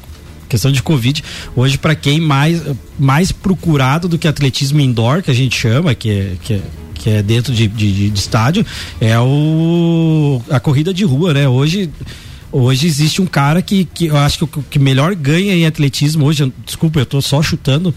[0.49, 1.23] questão de Covid,
[1.55, 2.63] hoje para quem mais,
[2.99, 6.61] mais procurado do que atletismo indoor, que a gente chama, que é, que é,
[6.95, 8.65] que é dentro de, de, de- de estádio,
[9.01, 11.47] é o, a corrida de rua, né?
[11.49, 11.91] Hoje
[12.51, 16.25] Hoje existe um cara que, que eu acho que o que melhor ganha em atletismo
[16.25, 17.95] hoje, desculpa, eu tô só chutando,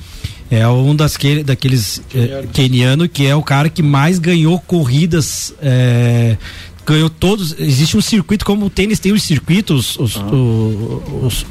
[0.49, 5.53] é um das que, daqueles é, keniano que é o cara que mais ganhou corridas,
[5.61, 6.35] é,
[6.85, 7.55] ganhou todos.
[7.57, 11.45] Existe um circuito, como o tênis tem os circuitos, os, o- os,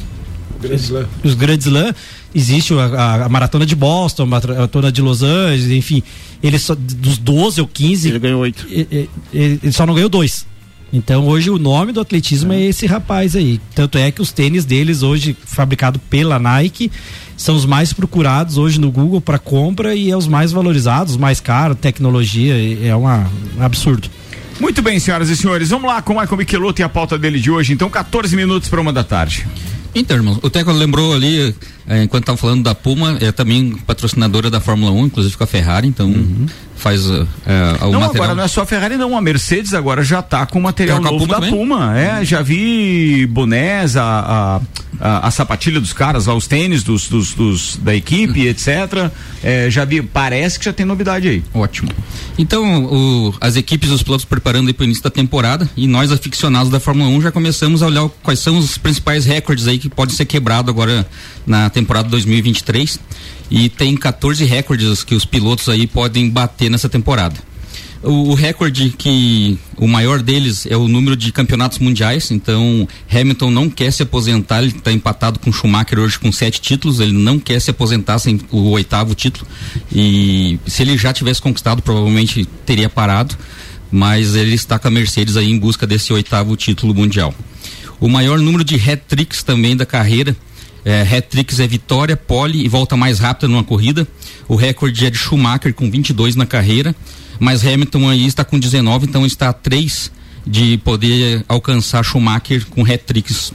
[1.25, 1.95] os grandes Slam,
[2.35, 6.03] existe a, a- a maratona de Boston, a maratona de Los Angeles, enfim,
[6.43, 8.09] ele só, dos 12 ou 15.
[8.11, 8.67] Ele ganhou oito.
[8.69, 10.45] Ele, ele só não ganhou dois.
[10.93, 13.61] Então hoje o nome do atletismo é esse rapaz aí.
[13.74, 16.91] Tanto é que os tênis deles hoje, fabricado pela Nike,
[17.36, 21.41] são os mais procurados hoje no Google para compra e é os mais valorizados, mais
[21.41, 24.09] caros, tecnologia, é uma, um absurdo.
[24.61, 27.41] Muito bem, senhoras e senhores, vamos lá com o Michael Michelotto e a pauta dele
[27.41, 27.72] de hoje.
[27.72, 29.47] Então, 14 minutos para uma da tarde.
[29.95, 31.55] Então, irmão, o Teco lembrou ali,
[31.88, 35.47] eh, enquanto estava falando da Puma, é também patrocinadora da Fórmula 1, inclusive com a
[35.47, 36.14] Ferrari, então
[36.81, 38.11] faz eh, eh, o não, material.
[38.24, 39.16] agora não é só a Ferrari, não.
[39.16, 41.51] A Mercedes agora já tá com material Tá com novo Puma da também?
[41.59, 41.99] Puma.
[41.99, 44.61] É, já vi bonés, a, a,
[45.01, 49.11] a, a sapatilha dos caras lá, os tênis dos, dos, dos- da equipe, etc.
[49.43, 51.43] É, já vi, parece que já tem novidade aí.
[51.55, 51.91] Ótimo.
[52.39, 56.70] Então, o- as equipes dos pilotos preparando para o início da temporada e nós, aficionados
[56.70, 60.14] da Fórmula 1, já começamos a olhar quais são os principais recordes aí que podem
[60.14, 61.07] ser quebrados agora
[61.47, 62.99] na temporada 2023.
[63.51, 67.51] E tem 14 recordes que os pilotos aí podem bater nessa temporada.
[68.03, 72.30] O, o recorde que o maior deles é o número de campeonatos mundiais.
[72.30, 74.59] Então, Hamilton não quer se aposentar.
[74.62, 77.01] Ele está empatado com Schumacher hoje com sete títulos.
[77.01, 79.47] Ele não quer se aposentar sem o oitavo título.
[79.93, 83.36] E se ele já tivesse conquistado, provavelmente teria parado.
[83.91, 87.34] Mas ele está com a Mercedes aí em busca desse oitavo título mundial.
[87.99, 90.34] O maior número de hat-tricks também da carreira.
[90.85, 94.07] É, hat-tricks é vitória, pole e volta mais rápida numa corrida.
[94.49, 96.95] O recorde é de Schumacher com 22 na carreira,
[97.39, 100.11] mas Hamilton aí está com 19, então está a 3
[100.47, 103.53] de poder alcançar Schumacher com hat-tricks.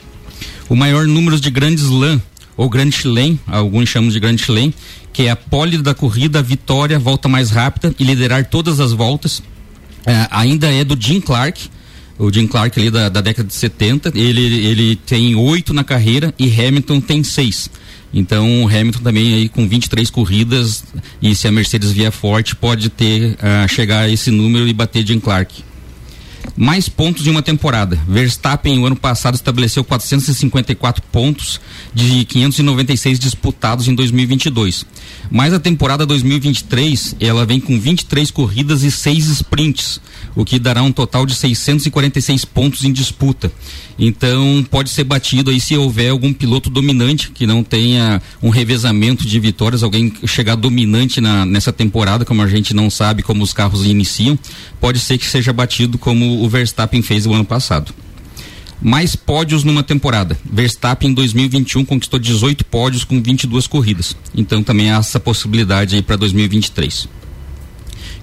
[0.70, 2.22] O maior número de grandes slam
[2.58, 4.74] ou grande slam, alguns chamam de grande slam,
[5.12, 9.42] que é a pole da corrida, vitória, volta mais rápida e liderar todas as voltas.
[10.06, 11.70] É, ainda é do Jim Clark,
[12.18, 16.34] o Jim Clark ali da, da década de 70, ele, ele tem oito na carreira
[16.40, 17.70] e Hamilton tem seis.
[18.14, 20.86] Então o Hamilton também aí com 23 corridas
[21.22, 25.06] e se a Mercedes vier forte pode ter ah, chegar a esse número e bater
[25.06, 25.64] Jim Clark.
[26.56, 28.00] Mais pontos em uma temporada.
[28.08, 31.60] Verstappen, o ano passado, estabeleceu 454 pontos
[31.94, 34.86] de 596 disputados em 2022.
[35.30, 40.00] Mas a temporada 2023, ela vem com 23 corridas e 6 sprints,
[40.36, 43.52] o que dará um total de 646 pontos em disputa.
[43.98, 49.26] Então, pode ser batido aí se houver algum piloto dominante que não tenha um revezamento
[49.26, 53.54] de vitórias, alguém chegar dominante na, nessa temporada, como a gente não sabe como os
[53.54, 54.38] carros iniciam,
[54.82, 57.94] pode ser que seja batido como o Verstappen fez o ano passado.
[58.82, 60.38] Mais pódios numa temporada.
[60.44, 64.16] Verstappen em 2021 conquistou 18 pódios com 22 corridas.
[64.36, 67.08] Então também há essa possibilidade aí para 2023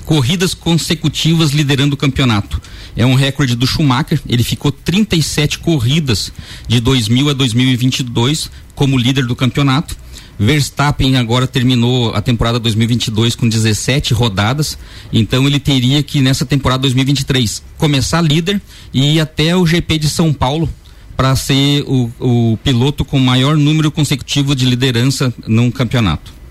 [0.05, 2.61] corridas consecutivas liderando o campeonato.
[2.97, 6.33] É um recorde do Schumacher, ele ficou 37 corridas
[6.69, 9.97] de 2000 a 2022 como líder do campeonato.
[10.39, 14.77] Verstappen agora terminou a temporada 2022 com 17 rodadas,
[15.13, 18.61] então ele teria que nessa temporada 2023 começar líder
[18.93, 20.69] e ir até o GP de São Paulo
[21.17, 26.42] para ser o, o piloto com maior número consecutivo de liderança num campeonato.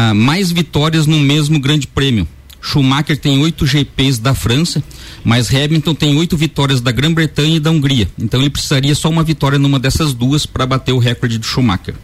[0.00, 2.28] Ah, mais vitórias no mesmo Grande Prêmio.
[2.60, 4.80] Schumacher tem oito GPs da França,
[5.24, 8.08] mas Hamilton tem oito vitórias da Grã-Bretanha e da Hungria.
[8.16, 11.96] Então ele precisaria só uma vitória numa dessas duas para bater o recorde do Schumacher.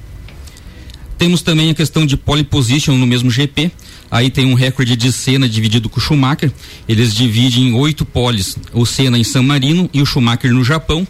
[1.16, 3.70] Temos também a questão de pole position no mesmo GP.
[4.10, 6.50] Aí tem um recorde de Senna dividido com o Schumacher.
[6.88, 11.06] Eles dividem em oito poles, o Senna em San Marino e o Schumacher no Japão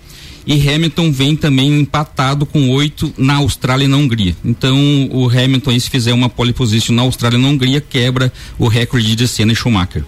[0.46, 4.36] e Hamilton vem também empatado com oito na Austrália e na Hungria.
[4.44, 4.76] Então
[5.10, 9.16] o Hamilton, se fizer uma pole position na Austrália e na Hungria, quebra o recorde
[9.16, 10.04] de Senna e Schumacher.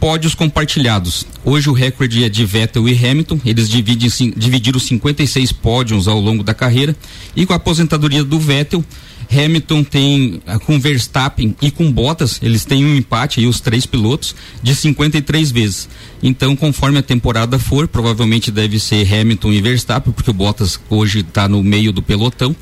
[0.00, 1.26] Pódios compartilhados.
[1.44, 3.40] Hoje o recorde é de Vettel e Hamilton.
[3.44, 6.94] Eles dividem, dividiram 56 pódios ao longo da carreira.
[7.34, 8.84] E com a aposentadoria do Vettel,
[9.30, 13.84] Hamilton tem ah, com Verstappen e com Bottas, eles têm um empate aí, os três
[13.84, 15.88] pilotos, de 53 vezes.
[16.22, 21.20] Então, conforme a temporada for, provavelmente deve ser Hamilton e Verstappen, porque o Bottas hoje
[21.20, 22.54] está no meio do pelotão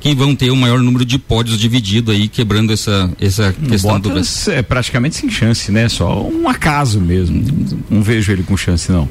[0.00, 4.44] que vão ter o maior número de pódios dividido aí, quebrando essa, essa questão Bottas
[4.44, 4.52] do.
[4.52, 5.88] É praticamente sem chance, né?
[5.88, 7.42] Só um acaso mesmo.
[7.88, 9.08] Não vejo ele com chance, não.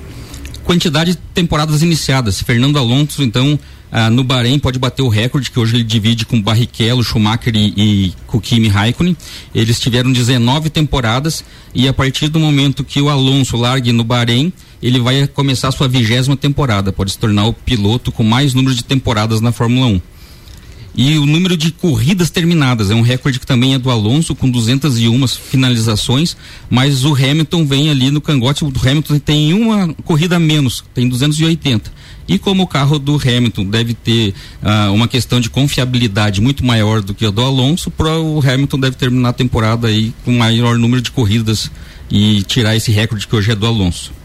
[0.63, 2.41] Quantidade de temporadas iniciadas.
[2.41, 3.59] Fernando Alonso, então,
[3.91, 7.73] ah, no Bahrein pode bater o recorde que hoje ele divide com Barrichello, Schumacher e,
[7.75, 9.15] e Kimi Raikkonen.
[9.53, 11.43] Eles tiveram 19 temporadas
[11.75, 14.51] e a partir do momento que o Alonso largue no Bahrein,
[14.81, 18.73] ele vai começar a sua vigésima temporada, pode se tornar o piloto com mais número
[18.73, 20.12] de temporadas na Fórmula 1
[20.95, 24.49] e o número de corridas terminadas é um recorde que também é do Alonso com
[24.49, 26.37] 201 finalizações,
[26.69, 31.09] mas o Hamilton vem ali no cangote, o Hamilton tem uma corrida a menos, tem
[31.09, 31.91] 280.
[32.27, 37.01] E como o carro do Hamilton deve ter ah, uma questão de confiabilidade muito maior
[37.01, 41.01] do que a do Alonso, o Hamilton deve terminar a temporada aí com maior número
[41.01, 41.71] de corridas
[42.09, 44.22] e tirar esse recorde que hoje é do Alonso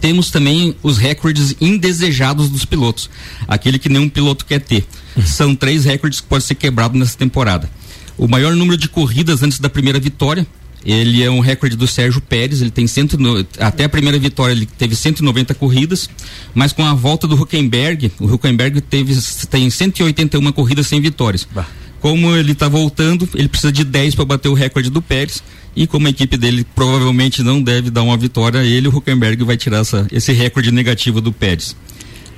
[0.00, 3.10] temos também os recordes indesejados dos pilotos,
[3.46, 4.86] aquele que nenhum piloto quer ter.
[5.24, 7.70] São três recordes que podem ser quebrados nessa temporada.
[8.16, 10.46] O maior número de corridas antes da primeira vitória,
[10.84, 13.18] ele é um recorde do Sérgio Pérez, ele tem cento,
[13.58, 16.08] até a primeira vitória ele teve 190 corridas,
[16.54, 19.14] mas com a volta do Huckenberg, o Huckenberg teve
[19.48, 21.46] tem 181 corridas sem vitórias.
[21.52, 21.66] Bah.
[22.00, 25.42] Como ele está voltando, ele precisa de 10 para bater o recorde do Pérez.
[25.76, 29.44] E como a equipe dele provavelmente não deve dar uma vitória a ele, o Huckenberg
[29.44, 31.76] vai tirar essa, esse recorde negativo do Pérez.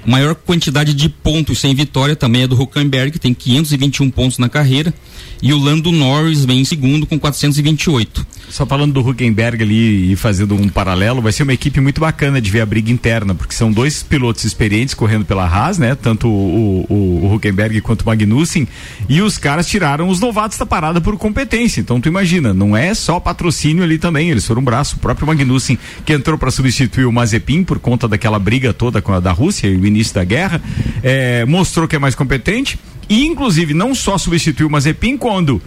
[0.04, 4.92] Maior quantidade de pontos sem vitória também é do Huckenberg, tem 521 pontos na carreira.
[5.40, 8.24] E o Lando Norris vem em segundo com 428.
[8.48, 12.40] Só falando do Huckenberg ali e fazendo um paralelo, vai ser uma equipe muito bacana
[12.40, 15.94] de ver a briga interna, porque são dois pilotos experientes correndo pela Haas, né?
[15.94, 18.68] Tanto o, o, o Huckenberg quanto o Magnussen.
[19.08, 21.80] E os caras tiraram os novatos da parada por competência.
[21.80, 24.96] Então tu imagina, não é só patrocínio ali também, eles foram um braço.
[24.96, 29.12] O próprio Magnussen, que entrou para substituir o Mazepin por conta daquela briga toda com
[29.12, 30.60] a da Rússia e o início da guerra,
[31.02, 32.78] é, mostrou que é mais competente
[33.08, 35.60] e, inclusive, não só substituiu o Mazepin, quando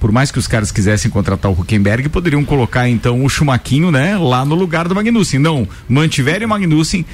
[0.00, 4.16] por mais que os caras quisessem contratar o Huckenberg, poderiam colocar então o Chumaquinho, né,
[4.16, 5.40] lá no lugar do Magnussen.
[5.40, 7.04] Não, mantiveram o Magnussen,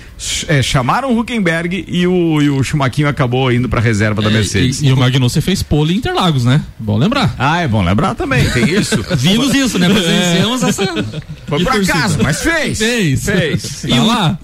[0.48, 4.82] é, chamaram o Huckenberg e o, e o Chumaquinho acabou indo para reserva da Mercedes.
[4.82, 6.62] E, e, o Magnussen fez pole em Interlagos, né?
[6.78, 7.34] Bom lembrar.
[7.38, 9.04] Ah, é bom lembrar também, tem isso.
[9.16, 9.88] Vimos isso, né?
[9.88, 10.68] Presenciamos é.
[10.68, 11.04] essa.
[11.46, 12.78] Foi por acaso, mas fez.
[12.78, 13.24] Fez.
[13.24, 13.84] Fez.
[13.84, 14.38] E tá lá.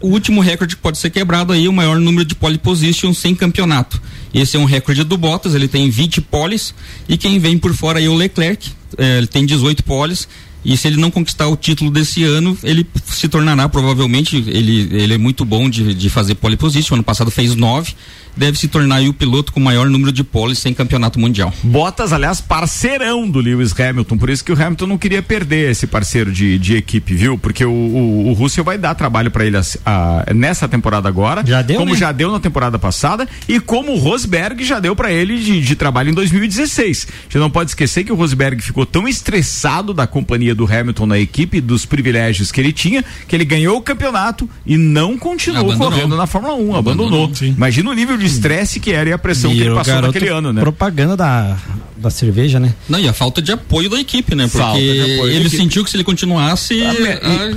[0.00, 3.12] O, o último recorde que pode ser quebrado aí, o maior número de pole position
[3.12, 4.00] sem campeonato.
[4.36, 6.74] Esse é um recorde do Bottas, ele tem 20 poles.
[7.08, 10.28] E quem vem por fora é o Leclerc, é, ele tem 18 poles.
[10.66, 14.36] E se ele não conquistar o título desse ano, ele se tornará provavelmente.
[14.36, 16.96] Ele, ele é muito bom de, de fazer pole position.
[16.96, 17.94] Ano passado fez nove
[18.36, 21.52] deve se tornar o piloto com maior número de poles sem campeonato mundial.
[21.62, 25.86] Bottas, aliás, parceirão do Lewis Hamilton, por isso que o Hamilton não queria perder esse
[25.86, 27.38] parceiro de, de equipe, viu?
[27.38, 31.42] Porque o, o, o Russell vai dar trabalho para ele a, a, nessa temporada agora,
[31.46, 31.98] já deu, como né?
[31.98, 35.76] já deu na temporada passada e como o Rosberg já deu para ele de, de,
[35.76, 37.08] trabalho em 2016.
[37.28, 41.18] Você não pode esquecer que o Rosberg ficou tão estressado da companhia do Hamilton na
[41.18, 45.90] equipe, dos privilégios que ele tinha, que ele ganhou o campeonato e não continuou abandonou.
[45.92, 47.24] correndo na Fórmula 1, abandonou.
[47.24, 47.54] abandonou.
[47.54, 50.28] Imagina o nível de estresse que era e a pressão e que ele passou naquele
[50.28, 50.60] ano, né?
[50.60, 51.56] Propaganda da,
[51.96, 52.74] da cerveja, né?
[52.88, 54.48] Não, e a falta de apoio da equipe, né?
[54.48, 56.82] Porque ele sentiu que se ele continuasse.
[56.82, 56.94] Ah,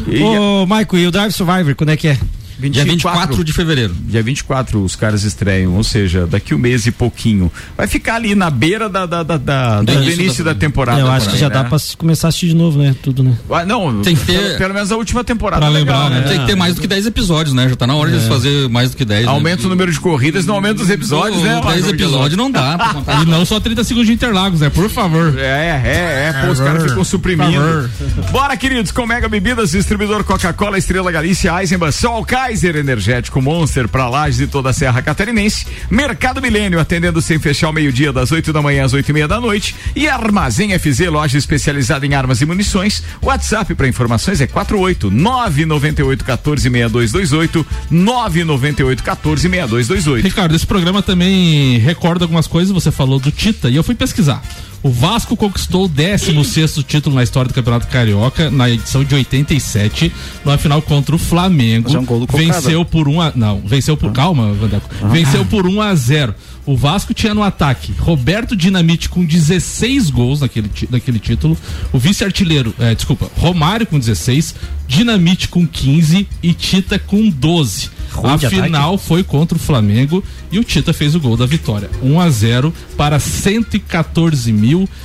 [0.07, 2.17] e, e, Ô, Maico, e o Drive Survivor, quando é que é?
[2.59, 3.93] Dia 24 de fevereiro.
[4.07, 7.51] Dia 24 os caras estreiam, ou seja, daqui um mês e pouquinho.
[7.77, 10.99] Vai ficar ali na beira da, da, da, da- do início início da, da- temporada.
[10.99, 11.53] Eu acho que também, já né?
[11.55, 12.95] dá pra começar a assistir de novo, né?
[13.01, 13.37] Tudo, né?
[13.49, 15.61] Ah, não, Tem que ter- pelo, pelo menos a última temporada.
[15.61, 16.27] Pra legal, lembrar, né?
[16.27, 17.69] Tem que ter mais do que 10 episódios, né?
[17.69, 19.27] Já tá na hora de eles fazer mais do que 10.
[19.27, 21.61] Aumenta o número de corridas, não aumenta os episódios, né?
[21.65, 22.77] 10 episódios não dá.
[23.21, 24.69] E não só 30 segundos de Interlagos, né?
[24.69, 25.33] Por favor.
[25.37, 26.45] É, é, é.
[26.45, 27.53] Pô, os caras ficam suprimindo.
[27.53, 28.31] Por favor.
[28.31, 34.09] Bora, queridos, com Mega Bebidas, distribuidor Coca-Cola, Estrela Galícia, Eisenbahn, Sol, Kaiser, Energético Monster, pra
[34.09, 35.67] Lages e toda a Serra Catarinense.
[35.87, 39.27] Mercado Milênio, atendendo sem fechar ao meio-dia, das 8 da manhã às 8 e meia
[39.27, 39.75] da noite.
[39.95, 43.03] E Armazém FZ, loja especializada em armas e munições.
[43.21, 50.23] WhatsApp para informações é 48 998 14 6228 998 14 6228.
[50.23, 52.73] Ricardo, esse programa também recorda algumas coisas.
[52.73, 54.41] Você falou do Tita e eu fui pesquisar.
[54.81, 60.11] O Vasco conquistou o 16 título na história do Campeonato Carioca na edição de 87,
[60.45, 61.93] numa final contra o Flamengo.
[61.93, 64.89] É um gol do venceu por um a, não, venceu por calma, Vandeco.
[65.11, 66.35] Venceu por 1 a 0.
[66.65, 71.57] O Vasco tinha no ataque Roberto Dinamite com 16 gols naquele, naquele título,
[71.91, 74.55] o vice-artilheiro, é, desculpa, Romário com 16,
[74.87, 77.89] Dinamite com 15 e Tita com 12.
[78.19, 78.61] Ruim A de ataque.
[78.63, 81.89] final foi contra o Flamengo e o Tita fez o gol da vitória.
[82.01, 83.17] 1 a 0 para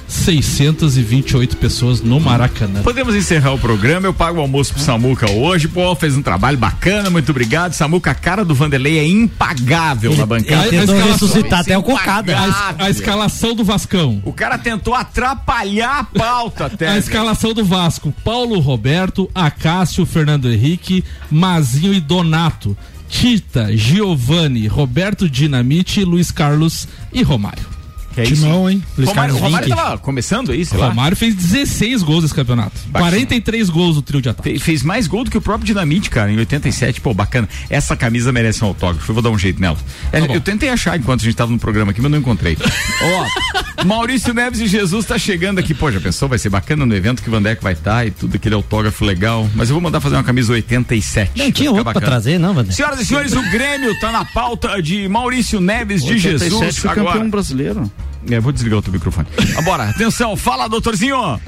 [0.08, 2.82] 114.628 pessoas no Maracanã.
[2.82, 4.06] Podemos encerrar o programa.
[4.06, 5.68] Eu pago o almoço pro Samuca hoje.
[5.68, 7.72] Pô, fez um trabalho bacana, muito obrigado.
[7.72, 10.66] Samuca, a cara do Vanderlei é impagável na bancada.
[10.68, 12.32] ele tentou ressuscitar até o Cocada.
[12.34, 12.38] Cocada.
[12.40, 14.20] A, es- a escalação do Vascão.
[14.24, 16.88] O cara tentou atrapalhar a pauta até.
[16.94, 22.76] A escalação do Vasco: Paulo Roberto, Acácio, Fernando Henrique, Mazinho e Donato.
[23.14, 27.73] Tita, Giovanni, Roberto Dinamite, Luiz Carlos e Romário.
[28.14, 28.42] Que é isso?
[28.42, 28.82] Timão, hein?
[28.96, 30.88] Romário, Carlos Romário tava começando aí, sei lá.
[30.88, 32.72] Romário fez 16 gols nesse campeonato.
[32.86, 33.10] Baixinho.
[33.12, 34.50] 43 gols no trio de ataque.
[34.50, 37.00] Fe- Fez mais gol do que o próprio Dinamite, cara, em 87.
[37.00, 37.48] Pô, bacana.
[37.68, 39.10] Essa camisa merece um autógrafo.
[39.10, 39.76] Eu vou dar um jeito nela.
[40.12, 42.56] É, Tá eu tentei achar enquanto a gente tava no programa aqui, mas não encontrei.
[43.02, 45.74] Ó, Maurício Neves e Jesus tá chegando aqui.
[45.74, 46.28] Pô, já pensou?
[46.28, 49.48] Vai ser bacana no evento que o Vandeco vai estar e tudo aquele autógrafo legal.
[49.54, 51.32] Mas eu vou mandar fazer uma camisa 87.
[51.36, 52.06] Não tinha outro pra bacana.
[52.12, 52.72] trazer, não, Vander?
[52.74, 56.78] Senhoras e senhores, o Grêmio tá na pauta de Maurício Neves de 87 Jesus.
[56.78, 57.06] foi Agora.
[57.12, 57.90] campeão brasileiro.
[58.30, 59.28] É, vou desligar o teu microfone.
[59.64, 61.40] Bora, atenção, fala, doutorzinho.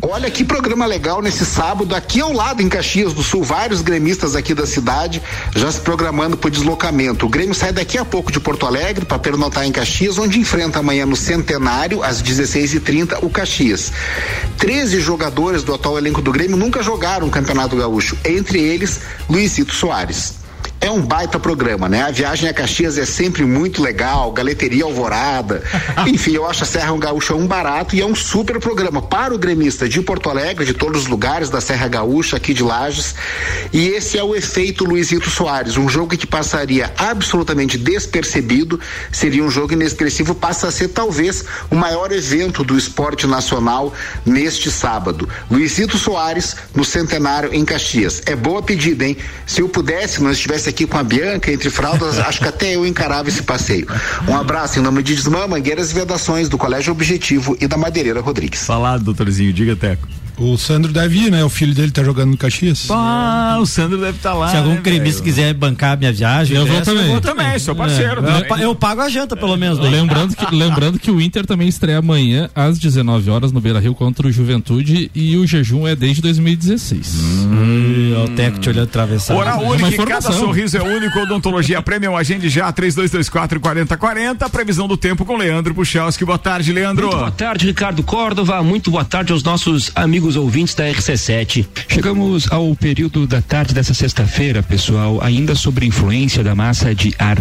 [0.00, 4.36] Olha que programa legal nesse sábado, aqui ao lado em Caxias do Sul, vários gremistas
[4.36, 5.20] aqui da cidade
[5.56, 7.26] já se programando para o deslocamento.
[7.26, 10.78] O Grêmio sai daqui a pouco de Porto Alegre para pernotar em Caxias, onde enfrenta
[10.78, 13.92] amanhã no Centenário, às 16h30, o Caxias.
[14.58, 19.74] 13 jogadores do atual elenco do Grêmio nunca jogaram o Campeonato Gaúcho, entre eles Luizito
[19.74, 20.34] Soares.
[20.80, 22.02] É um baita programa, né?
[22.02, 25.62] A viagem a Caxias é sempre muito legal, galeteria alvorada.
[26.06, 29.38] Enfim, eu acho a Serra Gaúcha um barato e é um super programa para o
[29.38, 33.16] gremista de Porto Alegre, de todos os lugares da Serra Gaúcha, aqui de Lages.
[33.72, 38.78] E esse é o efeito Luizito Soares, um jogo que passaria absolutamente despercebido,
[39.10, 43.92] seria um jogo inexpressivo, passa a ser talvez o maior evento do esporte nacional
[44.24, 45.28] neste sábado.
[45.50, 48.22] Luizito Soares no Centenário em Caxias.
[48.26, 49.16] É boa pedida, hein?
[49.44, 53.28] Se eu pudesse, nós aqui com a Bianca entre fraldas, acho que até eu encarava
[53.28, 53.86] esse passeio.
[54.28, 58.20] Um abraço em nome de Desmã, Mangueiras e Vedações do Colégio Objetivo e da Madeireira
[58.20, 58.64] Rodrigues.
[58.64, 60.06] Falado, doutorzinho, diga, Teco.
[60.38, 61.44] O Sandro deve ir, né?
[61.44, 62.86] O filho dele tá jogando no Caxias.
[62.90, 64.50] Ah, o Sandro deve estar lá.
[64.50, 65.34] Se algum né, gremista velho?
[65.34, 67.12] quiser bancar a minha viagem, Eu vou dessa, também.
[67.12, 68.24] Eu também, sou parceiro.
[68.24, 68.64] É, eu, também.
[68.64, 69.78] eu pago a janta, pelo menos.
[69.78, 69.90] daí.
[69.90, 73.94] Lembrando que, lembrando que o Inter também estreia amanhã às 19 horas no Beira Rio
[73.94, 77.14] contra o Juventude e o jejum é desde 2016.
[77.14, 79.42] Ih, ó, o Teco te olhando atravessado.
[79.42, 81.18] É uma único, cada sorriso é único.
[81.18, 84.48] Odontologia Premium, agende já, 3224 4040.
[84.50, 86.24] Previsão do tempo com Leandro Puchalski.
[86.24, 87.06] Boa tarde, Leandro.
[87.06, 88.62] Muito boa tarde, Ricardo Córdova.
[88.62, 91.66] Muito boa tarde aos nossos amigos ouvintes da RC7.
[91.88, 97.38] Chegamos ao período da tarde dessa sexta-feira, pessoal, ainda sobre influência da massa de ar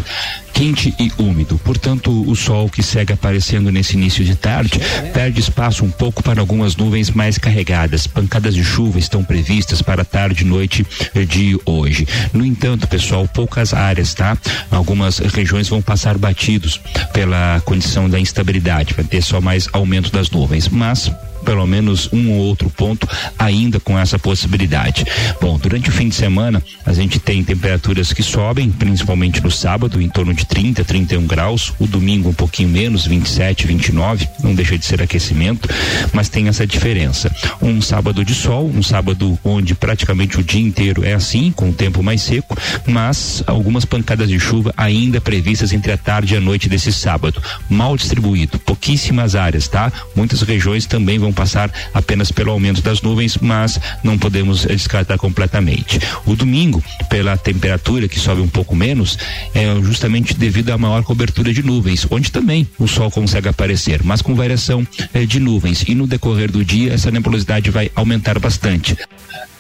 [0.54, 1.60] quente e úmido.
[1.64, 4.80] Portanto, o sol que segue aparecendo nesse início de tarde
[5.14, 8.08] perde espaço um pouco para algumas nuvens mais carregadas.
[8.08, 10.84] Pancadas de chuva estão previstas para tarde e noite
[11.28, 12.08] de hoje.
[12.34, 14.36] No entanto, pessoal, poucas áreas, tá?
[14.72, 16.82] Algumas regiões vão passar batidos
[17.14, 21.12] pela condição da instabilidade, vai ter só mais aumento das nuvens, mas
[21.48, 23.08] pelo menos um ou outro ponto
[23.40, 25.06] ainda com essa possibilidade.
[25.40, 30.02] Bom, durante o fim de semana a gente tem temperaturas que sobem, principalmente no sábado,
[30.02, 34.78] em torno de 30, 31 graus, o domingo um pouquinho menos, 27, 29, não deixa
[34.78, 35.70] de ser aquecimento,
[36.12, 37.34] mas tem essa diferença.
[37.62, 41.74] Um sábado de sol, um sábado onde praticamente o dia inteiro é assim, com o
[41.74, 46.42] tempo mais seco, mas algumas pancadas de chuva ainda previstas entre a tarde e a
[46.42, 47.42] noite desse sábado.
[47.70, 49.94] Mal distribuído, pouquíssimas áreas, tá?
[50.14, 55.20] Muitas regiões também vão passar apenas pelo aumento das nuvens, mas não podemos eh, descartar
[55.20, 56.00] completamente.
[56.26, 59.20] O domingo, pela temperatura que sobe um pouco menos,
[59.54, 64.22] é justamente devido à maior cobertura de nuvens, onde também o sol consegue aparecer, mas
[64.22, 65.84] com variação eh, de nuvens.
[65.88, 68.98] E no decorrer do dia, essa nebulosidade vai aumentar bastante.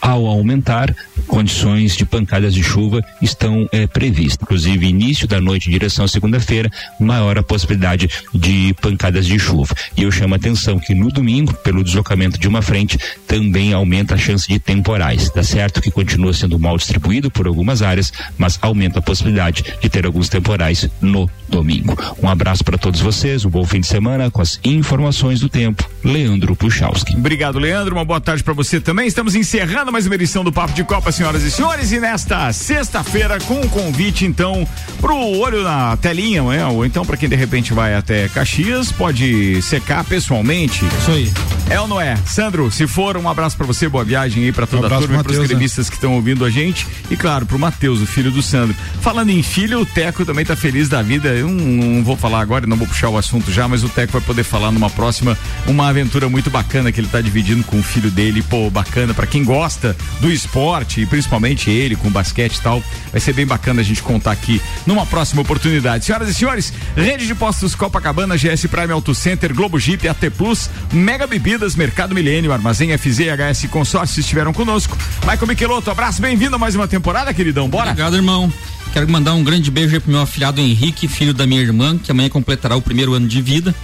[0.07, 0.95] Ao aumentar,
[1.27, 4.41] condições de pancadas de chuva estão eh, previstas.
[4.41, 9.75] Inclusive, início da noite em direção à segunda-feira, maior a possibilidade de pancadas de chuva.
[9.97, 12.97] E eu chamo a atenção que no domingo, pelo deslocamento de uma frente,
[13.27, 15.29] também aumenta a chance de temporais.
[15.29, 19.89] Tá certo que continua sendo mal distribuído por algumas áreas, mas aumenta a possibilidade de
[19.89, 21.97] ter alguns temporais no domingo.
[22.23, 25.85] Um abraço para todos vocês, um bom fim de semana com as informações do tempo.
[26.01, 27.13] Leandro Puchalski.
[27.13, 27.93] Obrigado, Leandro.
[27.93, 29.05] Uma boa tarde para você também.
[29.05, 31.91] Estamos encerrando uma edição do Papo de Copa, senhoras e senhores.
[31.91, 34.67] E nesta sexta-feira, com um convite, então,
[34.99, 36.65] pro olho na telinha, né?
[36.65, 40.85] ou então para quem de repente vai até Caxias, pode secar pessoalmente.
[40.85, 41.31] Isso aí.
[41.69, 42.15] É ou não é?
[42.25, 45.23] Sandro, se for, um abraço para você, boa viagem aí para toda Um a turma
[45.23, 45.47] pros Matheus, né?
[45.47, 46.87] gremistas que estão ouvindo a gente.
[47.09, 48.75] E claro, pro Matheus, o filho do Sandro.
[49.01, 51.29] Falando em filho, o Teco também tá feliz da vida.
[51.29, 54.13] Eu não, não vou falar agora, não vou puxar o assunto já, mas o Teco
[54.13, 57.83] vai poder falar numa próxima uma aventura muito bacana que ele tá dividindo com o
[57.83, 58.41] filho dele.
[58.41, 59.76] Pô, bacana para quem gosta
[60.19, 62.83] do esporte e principalmente ele com basquete e tal.
[63.11, 66.05] Vai ser bem bacana a gente contar aqui numa próxima oportunidade.
[66.05, 70.69] Senhoras e senhores, Rede de Postos Copacabana, GS Prime Auto Center, Globo Jeep, AT Plus,
[70.91, 74.97] Mega Bebidas, Mercado Milênio, Armazém FZ HS Consórcio estiveram conosco.
[75.21, 77.69] Michael Michelotto, abraço, bem-vindo a mais uma temporada, queridão.
[77.69, 77.91] Bora?
[77.91, 78.51] Obrigado, irmão.
[78.93, 82.11] Quero mandar um grande beijo aí pro meu afilhado Henrique, filho da minha irmã, que
[82.11, 83.75] amanhã completará o primeiro ano de vida.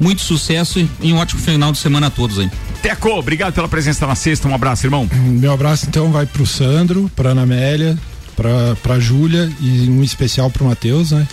[0.00, 2.50] Muito sucesso e um ótimo final de semana a todos aí.
[2.82, 4.48] Teco, obrigado pela presença na sexta.
[4.48, 5.08] Um abraço, irmão.
[5.12, 7.98] Meu abraço então vai pro Sandro, pra Ana Amélia,
[8.36, 11.26] pra, pra Júlia e um especial pro Matheus, né?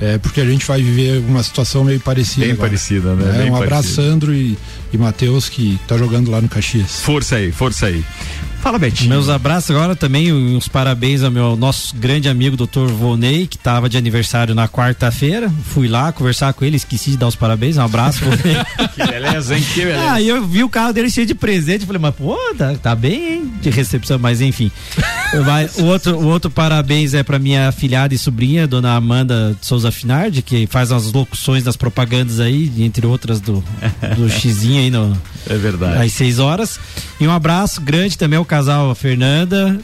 [0.00, 2.40] É, porque a gente vai viver uma situação meio parecida.
[2.44, 2.68] Bem agora.
[2.68, 3.34] parecida, né?
[3.34, 4.02] É, Bem um abraço, parecida.
[4.02, 4.58] Sandro e,
[4.92, 7.00] e Matheus, que tá jogando lá no Caxias.
[7.00, 8.04] Força aí, força aí.
[8.66, 9.10] Fala, Betinho.
[9.10, 12.88] Meus abraços agora também, uns parabéns ao meu nosso grande amigo Dr.
[12.88, 15.48] Volney, que estava de aniversário na quarta-feira.
[15.66, 17.76] Fui lá conversar com ele, esqueci de dar os parabéns.
[17.76, 18.56] Um abraço, Volney.
[18.92, 19.64] Que beleza, hein?
[19.72, 20.10] Que beleza.
[20.10, 22.96] Ah, e eu vi o carro dele cheio de presente, falei, mas pô, tá, tá
[22.96, 23.52] bem, hein?
[23.62, 24.68] De recepção, mas enfim.
[25.44, 29.66] Mas o outro, o outro parabéns é pra minha filhada e sobrinha, dona Amanda de
[29.66, 33.62] Souza Finardi, que faz as locuções das propagandas aí, entre outras do,
[34.16, 35.16] do Xizinho aí no,
[35.50, 36.02] É verdade.
[36.02, 36.78] às 6 horas.
[37.20, 39.78] E um abraço grande também ao casal a Fernanda,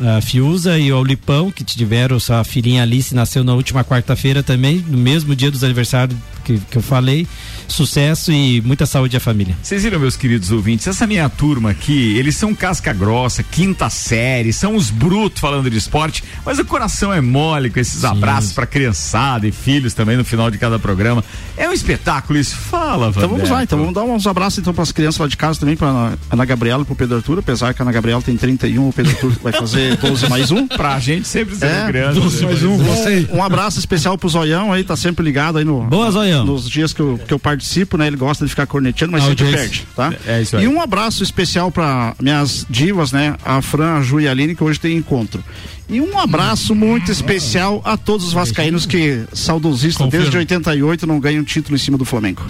[0.00, 4.84] a Fiuza e ao Lipão, que tiveram sua filhinha Alice, nasceu na última quarta-feira também,
[4.86, 7.26] no mesmo dia dos aniversários que, que eu falei.
[7.66, 9.54] Sucesso e muita saúde à família.
[9.62, 14.54] Vocês viram, meus queridos ouvintes, essa minha turma aqui, eles são casca grossa, quinta série,
[14.54, 18.64] são os brutos falando de esporte, mas o coração é mole com esses abraços pra
[18.64, 21.22] criançada e filhos também no final de cada programa.
[21.58, 22.56] É um espetáculo isso.
[22.56, 25.36] Fala, Então vamos lá, então vamos dar uns abraços então para as crianças lá de
[25.36, 28.36] casa também, para Ana Gabriela e pro Pedro Arthur, apesar que a Ana Gabriela tem
[28.36, 30.66] 31, o Pedro Arthur vai fazer 12 mais um.
[30.66, 32.20] Pra gente sempre ser É, criança.
[32.20, 33.28] 12 mais um, você.
[33.32, 35.82] Um abraço especial pro Zoião aí, tá sempre ligado aí no.
[35.84, 36.44] Boa, Zoião.
[36.44, 38.06] Nos dias que eu, que eu participo, né?
[38.06, 39.68] Ele gosta de ficar corneteando, mas sempre Audiência.
[39.68, 40.12] perde, tá?
[40.26, 40.64] É isso aí.
[40.64, 43.34] E um abraço especial para minhas divas, né?
[43.44, 45.42] A Fran, a Ju e a Aline, que hoje tem encontro.
[45.88, 51.42] E um abraço muito especial a todos os vascaínos que, saudosistas, desde 88 não ganham
[51.42, 52.42] título em cima do Flamengo.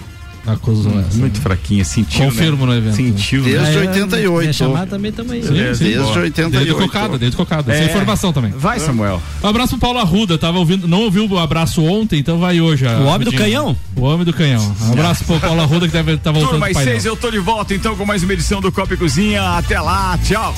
[0.53, 1.16] Acusou essa.
[1.18, 2.24] Muito fraquinha, sentiu.
[2.24, 2.72] Confirmo né?
[2.72, 2.96] no evento.
[2.96, 3.51] Sentiu, né?
[3.51, 4.40] Desde É, 88.
[4.40, 5.42] Minha chamada também tamo aí.
[5.42, 5.55] Sim, sim.
[5.84, 6.18] Desde Boa.
[6.18, 6.51] 88.
[6.51, 7.74] Desde cocada, desde cocada.
[7.74, 7.84] É.
[7.84, 8.53] informação também.
[8.53, 9.20] Vai, Samuel.
[9.42, 12.86] Um abraço pro Paulo Arruda, tava ouvindo, não ouviu o abraço ontem, então vai hoje.
[12.86, 13.76] O homem do canhão?
[13.96, 14.74] O homem do canhão.
[14.82, 16.84] Um abraço pro Paulo Arruda que deve estar voltando Turma, painel.
[16.84, 19.42] seis eu tô de volta então com mais uma edição do Copa e Cozinha.
[19.57, 20.55] Até lá, tchau.